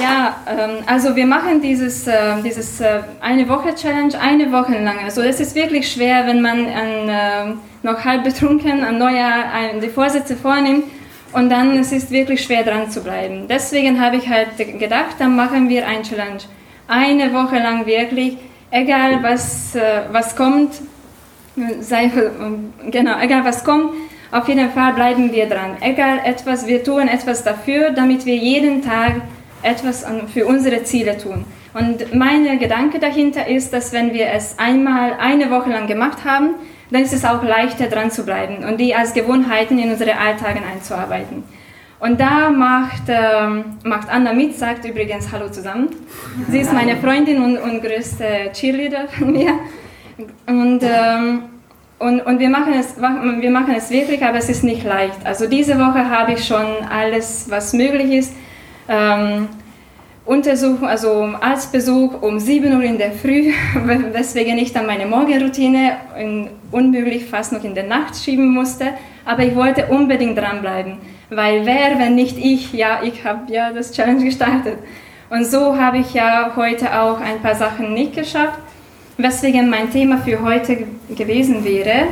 [0.02, 5.00] Ja, ähm, also wir machen dieses, äh, dieses äh, eine Woche Challenge eine Woche lang.
[5.04, 9.46] Also es ist wirklich schwer, wenn man an, äh, noch halb betrunken am Neujahr
[9.82, 10.86] die Vorsätze vornimmt
[11.34, 13.48] und dann es ist wirklich schwer dran zu bleiben.
[13.50, 16.42] Deswegen habe ich halt gedacht, dann machen wir ein Challenge.
[16.88, 18.38] Eine Woche lang wirklich,
[18.70, 19.76] egal was,
[20.12, 20.74] was kommt,
[21.80, 22.12] sei,
[22.92, 23.94] genau, egal was kommt,
[24.32, 25.78] auf jeden Fall bleiben wir dran.
[25.82, 29.22] Egal etwas, wir tun etwas dafür, damit wir jeden Tag
[29.64, 31.46] etwas für unsere Ziele tun.
[31.74, 36.56] Und mein Gedanke dahinter ist, dass wenn wir es einmal eine Woche lang gemacht haben,
[36.92, 40.62] dann ist es auch leichter dran zu bleiben und die als Gewohnheiten in unsere Alltagen
[40.64, 41.44] einzuarbeiten.
[42.02, 45.90] Und da macht, ähm, macht Anna mit, sagt übrigens Hallo zusammen.
[46.50, 49.54] Sie ist meine Freundin und, und größte Cheerleader von mir.
[50.48, 51.44] Und, ähm,
[52.00, 55.24] und, und wir, machen es, wir machen es wirklich, aber es ist nicht leicht.
[55.24, 58.34] Also diese Woche habe ich schon alles, was möglich ist,
[58.88, 59.48] ähm,
[60.26, 63.52] Untersuchung, also Arztbesuch um 7 Uhr in der Früh,
[64.14, 65.98] weswegen ich dann meine Morgenroutine
[66.72, 68.94] unmöglich fast noch in der Nacht schieben musste.
[69.26, 70.98] Aber ich wollte unbedingt dranbleiben,
[71.30, 74.78] weil wer, wenn nicht ich, ja, ich habe ja das Challenge gestartet.
[75.30, 78.60] Und so habe ich ja heute auch ein paar Sachen nicht geschafft,
[79.18, 82.08] weswegen mein Thema für heute gewesen wäre.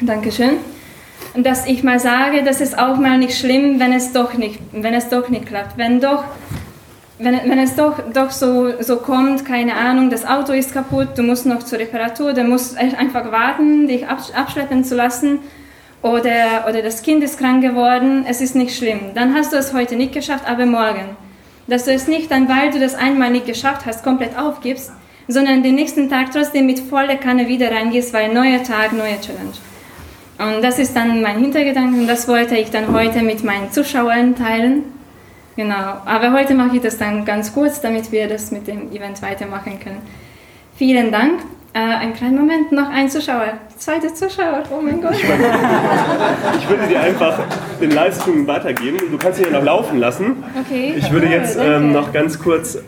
[0.00, 0.71] Dankeschön
[1.34, 4.94] dass ich mal sage, das ist auch mal nicht schlimm, wenn es doch nicht, wenn
[4.94, 5.78] es doch nicht klappt.
[5.78, 6.24] Wenn, doch,
[7.18, 11.22] wenn, wenn es doch, doch so, so kommt, keine Ahnung, das Auto ist kaputt, du
[11.22, 15.38] musst noch zur Reparatur, du musst einfach warten, dich abschleppen zu lassen
[16.02, 19.12] oder, oder das Kind ist krank geworden, es ist nicht schlimm.
[19.14, 21.16] Dann hast du es heute nicht geschafft, aber morgen.
[21.66, 24.92] Dass du es nicht dann, weil du das einmal nicht geschafft hast, komplett aufgibst,
[25.28, 29.71] sondern den nächsten Tag trotzdem mit voller Kanne wieder reingehst, weil neuer Tag, neue Challenge.
[30.42, 34.34] Und das ist dann mein Hintergedanke und das wollte ich dann heute mit meinen Zuschauern
[34.34, 34.82] teilen.
[35.54, 39.22] Genau, aber heute mache ich das dann ganz kurz, damit wir das mit dem Event
[39.22, 40.00] weitermachen können.
[40.76, 41.40] Vielen Dank.
[41.74, 43.54] Äh, einen kleinen Moment, noch ein Zuschauer.
[43.78, 45.14] Zweiter Zuschauer, oh mein Gott.
[45.14, 47.38] Ich würde dir einfach
[47.80, 48.98] den Livestream weitergeben.
[49.10, 50.42] Du kannst ihn ja noch laufen lassen.
[50.60, 50.94] Okay.
[50.96, 52.78] Ich würde jetzt ähm, noch ganz kurz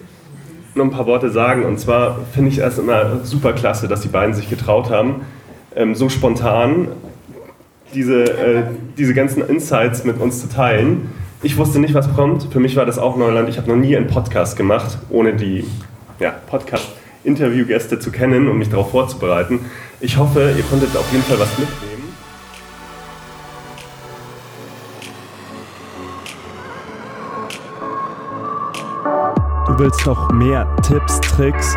[0.75, 1.65] noch ein paar Worte sagen.
[1.65, 5.25] Und zwar finde ich es immer super klasse, dass die beiden sich getraut haben,
[5.77, 6.89] ähm, so spontan
[7.95, 8.63] diese, äh,
[8.99, 11.13] diese ganzen Insights mit uns zu teilen.
[11.43, 12.53] Ich wusste nicht, was kommt.
[12.53, 13.49] Für mich war das auch Neuland.
[13.49, 15.65] Ich habe noch nie einen Podcast gemacht, ohne die
[16.19, 19.61] ja, Podcast-Interviewgäste zu kennen und mich darauf vorzubereiten.
[20.01, 21.95] Ich hoffe, ihr konntet auf jeden Fall was mitnehmen.
[29.67, 31.77] Du willst noch mehr Tipps, Tricks